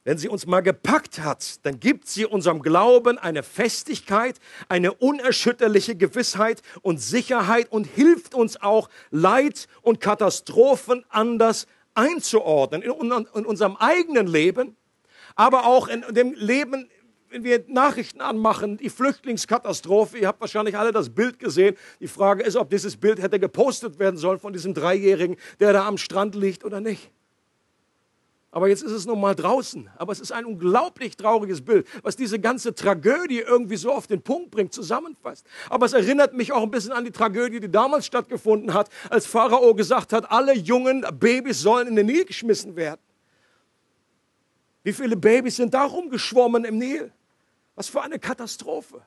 [0.08, 4.36] wenn sie uns mal gepackt hat, dann gibt sie unserem Glauben eine Festigkeit,
[4.70, 12.90] eine unerschütterliche Gewissheit und Sicherheit und hilft uns auch, Leid und Katastrophen anders einzuordnen in,
[12.90, 14.78] unserem eigenen Leben,
[15.36, 16.88] aber auch in dem Leben
[17.28, 21.76] wenn wir Nachrichten anmachen, die Flüchtlingskatastrophe, ihr habt wahrscheinlich alle das Bild gesehen.
[22.00, 25.86] Die Frage ist, ob dieses Bild hätte gepostet werden sollen von diesem Dreijährigen, der da
[25.86, 27.10] am Strand liegt oder nicht.
[28.50, 29.90] Aber jetzt ist es nun mal draußen.
[29.96, 34.22] Aber es ist ein unglaublich trauriges Bild, was diese ganze Tragödie irgendwie so auf den
[34.22, 35.46] Punkt bringt, zusammenfasst.
[35.68, 39.26] Aber es erinnert mich auch ein bisschen an die Tragödie, die damals stattgefunden hat, als
[39.26, 43.00] Pharao gesagt hat, alle jungen Babys sollen in den Nil geschmissen werden.
[44.82, 47.12] Wie viele Babys sind da rumgeschwommen im Nil?
[47.74, 49.02] Was für eine Katastrophe.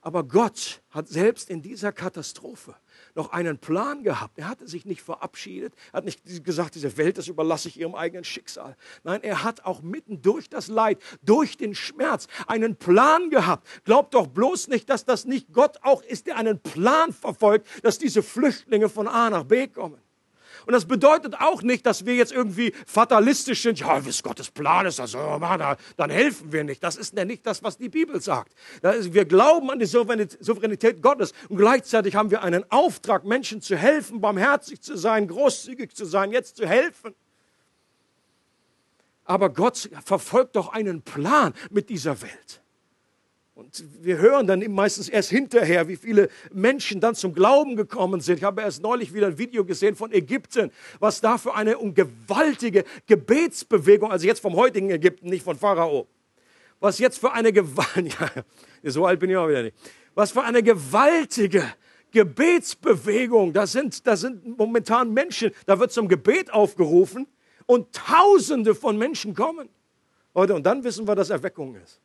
[0.00, 2.76] Aber Gott hat selbst in dieser Katastrophe
[3.16, 4.38] noch einen Plan gehabt.
[4.38, 7.94] Er hatte sich nicht verabschiedet, er hat nicht gesagt, diese Welt, das überlasse ich ihrem
[7.94, 8.76] eigenen Schicksal.
[9.02, 13.66] Nein, er hat auch mitten durch das Leid, durch den Schmerz einen Plan gehabt.
[13.84, 17.98] Glaubt doch bloß nicht, dass das nicht Gott auch ist, der einen Plan verfolgt, dass
[17.98, 20.05] diese Flüchtlinge von A nach B kommen.
[20.66, 23.78] Und das bedeutet auch nicht, dass wir jetzt irgendwie fatalistisch sind.
[23.78, 25.18] Ja, wie es Gottes Plan ist, also,
[25.96, 26.82] dann helfen wir nicht.
[26.82, 28.52] Das ist ja nicht das, was die Bibel sagt.
[28.82, 34.20] Wir glauben an die Souveränität Gottes und gleichzeitig haben wir einen Auftrag, Menschen zu helfen,
[34.20, 37.14] barmherzig zu sein, großzügig zu sein, jetzt zu helfen.
[39.24, 42.60] Aber Gott verfolgt doch einen Plan mit dieser Welt.
[43.56, 48.36] Und wir hören dann meistens erst hinterher, wie viele Menschen dann zum Glauben gekommen sind.
[48.36, 52.84] Ich habe erst neulich wieder ein Video gesehen von Ägypten, was da für eine gewaltige
[53.06, 56.06] Gebetsbewegung, also jetzt vom heutigen Ägypten, nicht von Pharao,
[56.80, 57.96] was jetzt für eine Gewalt,
[58.82, 59.76] ja, so alt bin ich auch wieder nicht,
[60.14, 61.64] was für eine gewaltige
[62.10, 67.26] Gebetsbewegung, da sind, da sind momentan Menschen, da wird zum Gebet aufgerufen
[67.64, 69.70] und Tausende von Menschen kommen.
[70.34, 72.02] Leute, und dann wissen wir, dass Erweckung ist.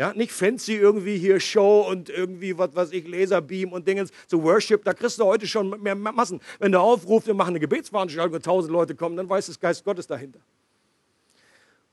[0.00, 4.42] Ja, nicht fancy irgendwie hier Show und irgendwie, was weiß ich, Laserbeam und Dingens zu
[4.42, 4.82] Worship.
[4.82, 6.40] Da kriegst du heute schon mehr Massen.
[6.58, 9.84] Wenn du aufrufst, wir machen eine Gebetsveranstaltung, wo tausend Leute kommen, dann weiß das Geist
[9.84, 10.40] Gottes dahinter.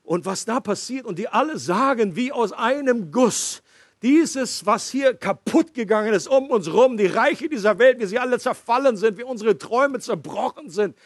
[0.04, 3.62] Und was da passiert und die alle sagen, wie aus einem Guss,
[4.00, 8.18] dieses, was hier kaputt gegangen ist um uns rum, die Reiche dieser Welt, wie sie
[8.18, 10.96] alle zerfallen sind, wie unsere Träume zerbrochen sind,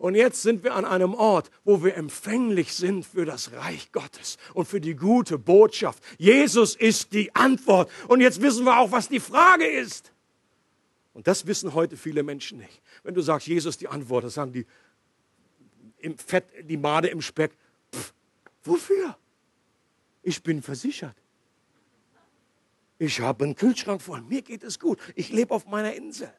[0.00, 4.38] und jetzt sind wir an einem Ort, wo wir empfänglich sind für das Reich Gottes
[4.54, 6.02] und für die gute Botschaft.
[6.16, 7.90] Jesus ist die Antwort.
[8.08, 10.10] Und jetzt wissen wir auch, was die Frage ist.
[11.12, 12.80] Und das wissen heute viele Menschen nicht.
[13.02, 14.64] Wenn du sagst, Jesus ist die Antwort, dann sagen die
[15.98, 17.52] im Fett, die Made im Speck.
[17.94, 18.14] Pff,
[18.64, 19.18] wofür?
[20.22, 21.16] Ich bin versichert.
[22.98, 24.22] Ich habe einen Kühlschrank voll.
[24.22, 24.98] Mir geht es gut.
[25.14, 26.32] Ich lebe auf meiner Insel.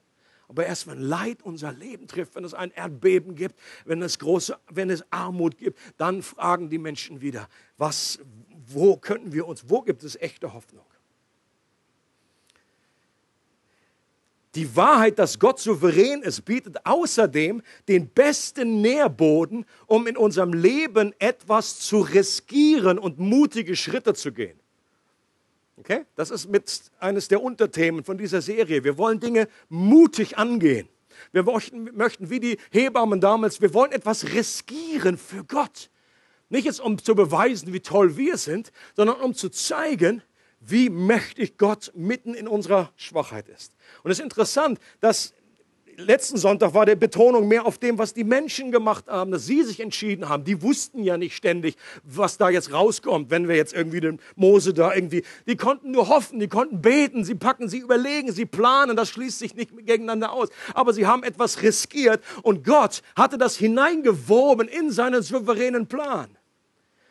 [0.51, 4.59] Aber erst wenn Leid unser Leben trifft, wenn es ein Erdbeben gibt, wenn es große,
[4.69, 8.19] wenn es Armut gibt, dann fragen die Menschen wieder, was,
[8.67, 10.83] wo könnten wir uns, wo gibt es echte Hoffnung?
[14.55, 21.15] Die Wahrheit, dass Gott souverän ist, bietet außerdem den besten Nährboden, um in unserem Leben
[21.19, 24.61] etwas zu riskieren und mutige Schritte zu gehen.
[25.81, 26.05] Okay?
[26.15, 28.83] Das ist mit eines der Unterthemen von dieser Serie.
[28.83, 30.87] Wir wollen Dinge mutig angehen.
[31.31, 35.89] Wir möchten, wie die Hebammen damals, wir wollen etwas riskieren für Gott.
[36.49, 40.21] Nicht jetzt, um zu beweisen, wie toll wir sind, sondern um zu zeigen,
[40.59, 43.75] wie mächtig Gott mitten in unserer Schwachheit ist.
[44.03, 45.34] Und es ist interessant, dass
[45.97, 49.63] letzten Sonntag war der Betonung mehr auf dem, was die Menschen gemacht haben, dass sie
[49.63, 50.43] sich entschieden haben.
[50.43, 54.73] Die wussten ja nicht ständig, was da jetzt rauskommt, wenn wir jetzt irgendwie den Mose
[54.73, 58.95] da irgendwie, die konnten nur hoffen, die konnten beten, sie packen, sie überlegen, sie planen,
[58.95, 60.49] das schließt sich nicht gegeneinander aus.
[60.73, 66.37] Aber sie haben etwas riskiert und Gott hatte das hineingewoben in seinen souveränen Plan.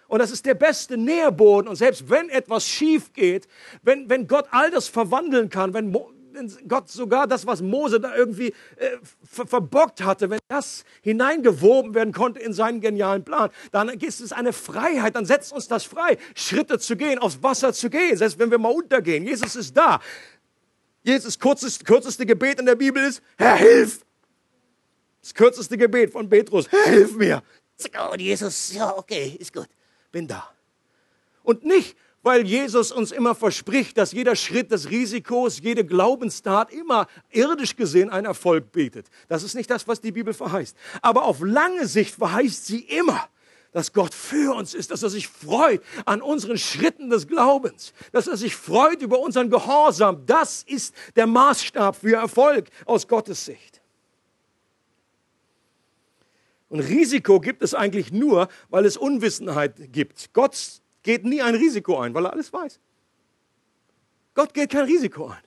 [0.08, 1.68] Und das ist der beste Nährboden.
[1.68, 3.46] Und selbst wenn etwas schief geht,
[3.82, 6.19] wenn, wenn Gott all das verwandeln kann, wenn wenn
[6.68, 12.12] Gott sogar das, was Mose da irgendwie äh, ver verbockt hatte, wenn das hineingewoben werden
[12.12, 16.18] konnte in seinen genialen Plan, dann ist es eine Freiheit, dann setzt uns das frei,
[16.34, 19.26] Schritte zu gehen, aufs Wasser zu gehen, selbst wenn wir mal untergehen.
[19.26, 20.00] Jesus ist da.
[21.02, 24.04] Jesus kurzes, kürzeste Gebet in der Bibel ist, Herr, hilf!
[25.22, 27.42] Das kürzeste Gebet von Petrus, Herr, hilf mir!
[28.12, 29.68] Und Jesus, ja, okay, ist gut,
[30.12, 30.50] bin da.
[31.42, 37.06] Und nicht, weil Jesus uns immer verspricht, dass jeder Schritt des Risikos, jede Glaubenstat immer
[37.30, 39.08] irdisch gesehen einen Erfolg bietet.
[39.28, 40.76] Das ist nicht das, was die Bibel verheißt.
[41.00, 43.28] Aber auf lange Sicht verheißt sie immer,
[43.72, 48.26] dass Gott für uns ist, dass er sich freut an unseren Schritten des Glaubens, dass
[48.26, 50.26] er sich freut über unseren Gehorsam.
[50.26, 53.80] Das ist der Maßstab für Erfolg aus Gottes Sicht.
[56.68, 60.32] Und Risiko gibt es eigentlich nur, weil es Unwissenheit gibt.
[60.32, 60.56] Gott
[61.03, 62.80] geht nie ein Risiko ein, weil er alles weiß.
[64.34, 65.42] Gott geht kein Risiko ein.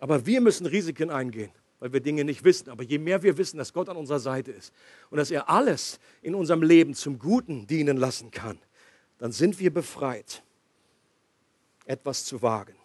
[0.00, 2.70] Aber wir müssen Risiken eingehen, weil wir Dinge nicht wissen.
[2.70, 4.72] Aber je mehr wir wissen, dass Gott an unserer Seite ist
[5.10, 8.58] und dass er alles in unserem Leben zum Guten dienen lassen kann,
[9.18, 10.42] dann sind wir befreit,
[11.84, 12.76] etwas zu wagen.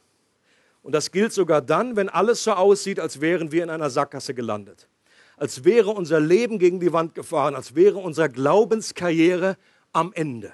[0.82, 4.34] Und das gilt sogar dann, wenn alles so aussieht, als wären wir in einer Sackgasse
[4.34, 4.90] gelandet.
[5.38, 9.58] Als wäre unser Leben gegen die Wand gefahren, als wäre unsere Glaubenskarriere
[9.94, 10.54] am Ende.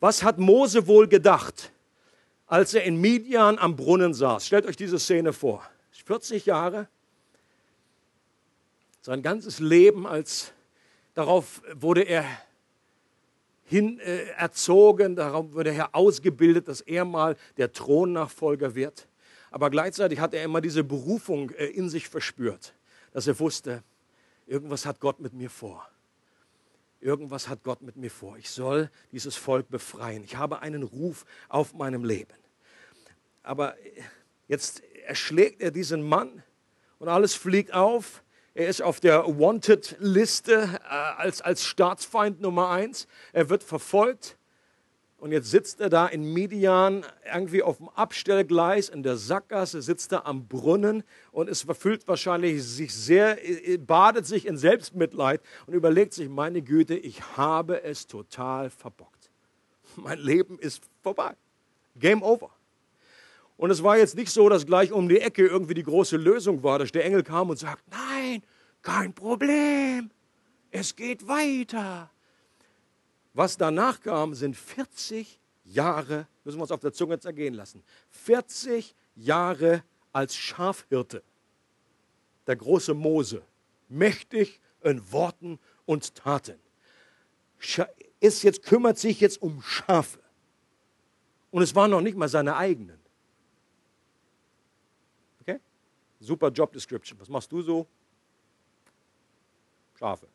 [0.00, 1.70] Was hat Mose wohl gedacht,
[2.48, 4.44] als er in Midian am Brunnen saß?
[4.46, 5.62] Stellt euch diese Szene vor.
[6.04, 6.88] 40 Jahre,
[9.00, 10.52] sein ganzes Leben als
[11.14, 12.24] darauf wurde er
[13.64, 19.06] hin äh, erzogen, darauf wurde er ausgebildet, dass er mal der Thronnachfolger wird.
[19.50, 22.74] Aber gleichzeitig hat er immer diese Berufung äh, in sich verspürt,
[23.12, 23.84] dass er wusste,
[24.46, 25.88] irgendwas hat Gott mit mir vor
[27.02, 28.36] irgendwas hat Gott mit mir vor.
[28.38, 30.24] Ich soll dieses Volk befreien.
[30.24, 32.32] Ich habe einen Ruf auf meinem Leben.
[33.42, 33.74] Aber
[34.48, 36.42] jetzt erschlägt er diesen Mann
[36.98, 38.22] und alles fliegt auf.
[38.54, 43.08] Er ist auf der Wanted-Liste äh, als, als Staatsfeind Nummer eins.
[43.32, 44.36] Er wird verfolgt.
[45.22, 50.10] Und jetzt sitzt er da in Midian, irgendwie auf dem Abstellgleis in der Sackgasse, sitzt
[50.10, 55.74] er am Brunnen und es verfüllt wahrscheinlich sich sehr, äh, badet sich in Selbstmitleid und
[55.74, 59.30] überlegt sich, meine Güte, ich habe es total verbockt.
[59.94, 61.36] Mein Leben ist vorbei.
[61.94, 62.50] Game over.
[63.56, 66.64] Und es war jetzt nicht so, dass gleich um die Ecke irgendwie die große Lösung
[66.64, 68.42] war, dass der Engel kam und sagt, nein,
[68.82, 70.10] kein Problem,
[70.72, 72.10] es geht weiter.
[73.34, 78.94] Was danach kam, sind 40 Jahre, müssen wir uns auf der Zunge zergehen lassen, 40
[79.16, 81.22] Jahre als Schafhirte.
[82.46, 83.42] Der große Mose,
[83.88, 86.58] mächtig in Worten und Taten.
[88.20, 90.18] Ist jetzt, kümmert sich jetzt um Schafe.
[91.50, 92.98] Und es waren noch nicht mal seine eigenen.
[95.40, 95.60] Okay?
[96.18, 97.18] Super Job Description.
[97.20, 97.86] Was machst du so?
[99.98, 100.31] Schafe.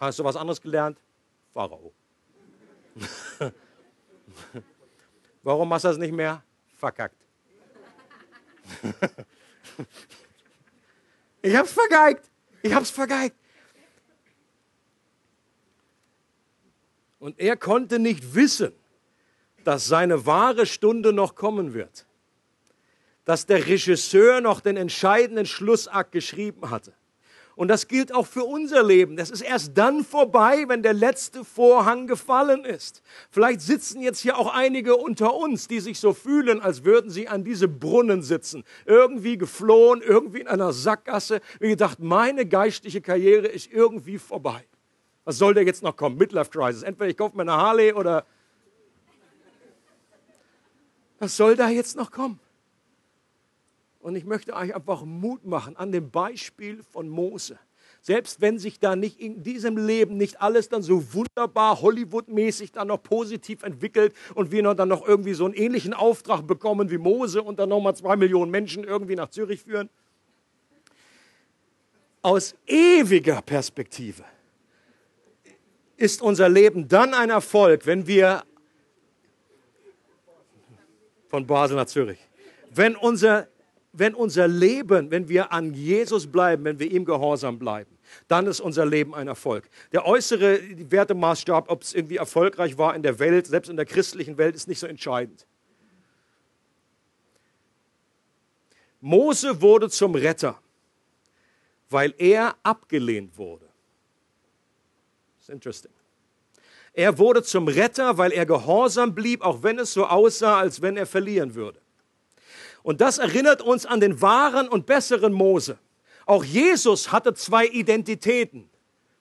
[0.00, 0.98] Hast du was anderes gelernt?
[1.52, 1.92] Pharao.
[5.42, 6.42] Warum machst du das nicht mehr?
[6.78, 7.16] Verkackt.
[11.42, 12.30] ich hab's vergeigt.
[12.62, 13.36] Ich hab's vergeigt.
[17.18, 18.72] Und er konnte nicht wissen,
[19.64, 22.06] dass seine wahre Stunde noch kommen wird.
[23.26, 26.94] Dass der Regisseur noch den entscheidenden Schlussakt geschrieben hatte.
[27.60, 29.16] Und das gilt auch für unser Leben.
[29.16, 33.02] Das ist erst dann vorbei, wenn der letzte Vorhang gefallen ist.
[33.30, 37.28] Vielleicht sitzen jetzt hier auch einige unter uns, die sich so fühlen, als würden sie
[37.28, 38.64] an diese Brunnen sitzen.
[38.86, 41.42] Irgendwie geflohen, irgendwie in einer Sackgasse.
[41.58, 44.64] Wie gedacht, meine geistliche Karriere ist irgendwie vorbei.
[45.26, 46.16] Was soll der jetzt noch kommen?
[46.16, 46.82] Midlife Crisis.
[46.82, 48.24] Entweder ich kaufe mir eine Harley oder.
[51.18, 52.40] Was soll da jetzt noch kommen?
[54.00, 57.58] Und ich möchte euch einfach Mut machen an dem Beispiel von Mose.
[58.02, 62.88] Selbst wenn sich da nicht in diesem Leben nicht alles dann so wunderbar Hollywood-mäßig dann
[62.88, 67.42] noch positiv entwickelt und wir dann noch irgendwie so einen ähnlichen Auftrag bekommen wie Mose
[67.42, 69.90] und dann nochmal zwei Millionen Menschen irgendwie nach Zürich führen.
[72.22, 74.24] Aus ewiger Perspektive
[75.98, 78.44] ist unser Leben dann ein Erfolg, wenn wir
[81.28, 82.18] von Basel nach Zürich,
[82.70, 83.49] wenn unser
[83.92, 88.60] wenn unser Leben, wenn wir an Jesus bleiben, wenn wir ihm gehorsam bleiben, dann ist
[88.60, 89.68] unser Leben ein Erfolg.
[89.92, 90.60] Der äußere
[90.90, 94.68] Wertemaßstab, ob es irgendwie erfolgreich war in der Welt, selbst in der christlichen Welt, ist
[94.68, 95.46] nicht so entscheidend.
[99.00, 100.60] Mose wurde zum Retter,
[101.88, 103.66] weil er abgelehnt wurde.
[105.38, 105.92] Das ist interesting.
[106.92, 110.96] Er wurde zum Retter, weil er gehorsam blieb, auch wenn es so aussah, als wenn
[110.96, 111.80] er verlieren würde.
[112.82, 115.78] Und das erinnert uns an den wahren und besseren Mose.
[116.26, 118.68] Auch Jesus hatte zwei Identitäten,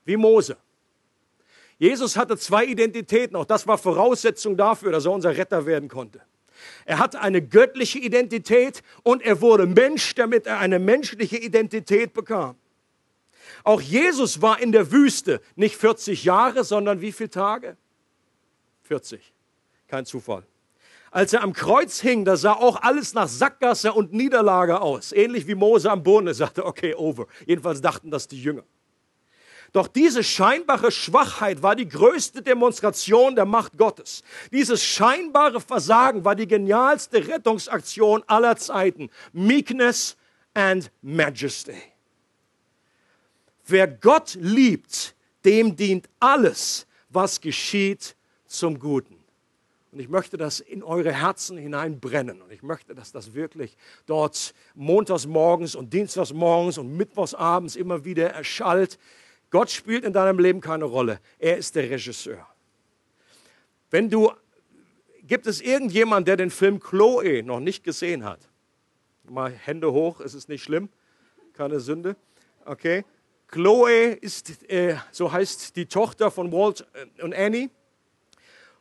[0.06, 0.58] wie Mose.
[1.78, 6.22] Jesus hatte zwei Identitäten, auch das war Voraussetzung dafür, dass er unser Retter werden konnte.
[6.86, 12.58] Er hatte eine göttliche Identität und er wurde Mensch, damit er eine menschliche Identität bekam.
[13.64, 17.78] Auch Jesus war in der Wüste nicht 40 Jahre, sondern wie viele Tage?
[18.84, 19.34] 40.
[19.88, 20.44] Kein Zufall.
[21.12, 25.12] Als er am Kreuz hing, da sah auch alles nach Sackgasse und Niederlage aus.
[25.12, 26.28] Ähnlich wie Mose am Boden.
[26.28, 27.28] Er sagte, okay, over.
[27.46, 28.64] Jedenfalls dachten das die Jünger.
[29.72, 34.24] Doch diese scheinbare Schwachheit war die größte Demonstration der Macht Gottes.
[34.52, 39.10] Dieses scheinbare Versagen war die genialste Rettungsaktion aller Zeiten.
[39.32, 40.18] Meekness
[40.54, 41.78] and Majesty.
[43.66, 48.16] Wer Gott liebt, dem dient alles, was geschieht,
[48.48, 49.19] zum Guten.
[49.92, 52.42] Und ich möchte das in eure Herzen hineinbrennen.
[52.42, 53.76] Und ich möchte, dass das wirklich
[54.06, 59.00] dort montags morgens und dienstags morgens und mittwochs abends immer wieder erschallt.
[59.50, 61.20] Gott spielt in deinem Leben keine Rolle.
[61.40, 62.48] Er ist der Regisseur.
[63.90, 64.32] Wenn du,
[65.24, 68.48] gibt es irgendjemand, der den Film Chloe noch nicht gesehen hat?
[69.24, 70.90] Mal Hände hoch, es ist nicht schlimm,
[71.54, 72.16] keine Sünde.
[72.66, 73.06] Okay.
[73.48, 77.70] Chloe ist, äh, so heißt die Tochter von Walt äh, und Annie.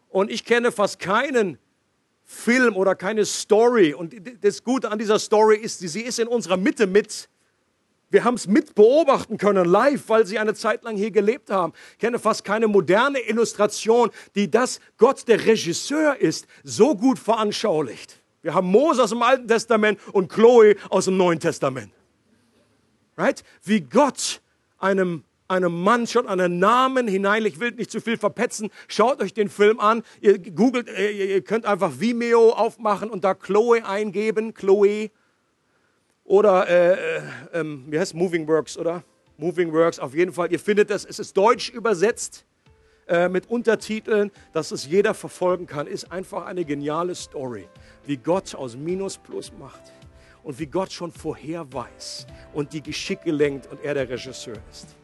[0.08, 1.58] Und ich kenne fast keinen
[2.24, 3.94] Film oder keine Story.
[3.94, 7.28] Und das Gute an dieser Story ist, sie ist in unserer Mitte mit
[8.10, 11.74] wir haben es mit beobachten können, live, weil sie eine Zeit lang hier gelebt haben.
[11.92, 18.20] Ich kenne fast keine moderne Illustration, die das Gott, der Regisseur ist, so gut veranschaulicht.
[18.40, 21.92] Wir haben Mose aus dem Alten Testament und Chloe aus dem Neuen Testament.
[23.16, 23.42] Right?
[23.64, 24.40] Wie Gott
[24.78, 29.34] einem, einem Mann schon einen Namen hinein, ich will nicht zu viel verpetzen, schaut euch
[29.34, 35.10] den Film an, ihr googelt, ihr könnt einfach Vimeo aufmachen und da Chloe eingeben, Chloe,
[36.28, 37.22] oder, äh, äh,
[37.54, 39.02] ähm, wie heißt Moving Works, oder?
[39.38, 40.52] Moving Works, auf jeden Fall.
[40.52, 42.44] Ihr findet das, es ist deutsch übersetzt
[43.06, 45.86] äh, mit Untertiteln, dass es jeder verfolgen kann.
[45.86, 47.66] Ist einfach eine geniale Story,
[48.04, 49.80] wie Gott aus Minus Plus macht
[50.42, 54.98] und wie Gott schon vorher weiß und die Geschicke lenkt und er der Regisseur ist.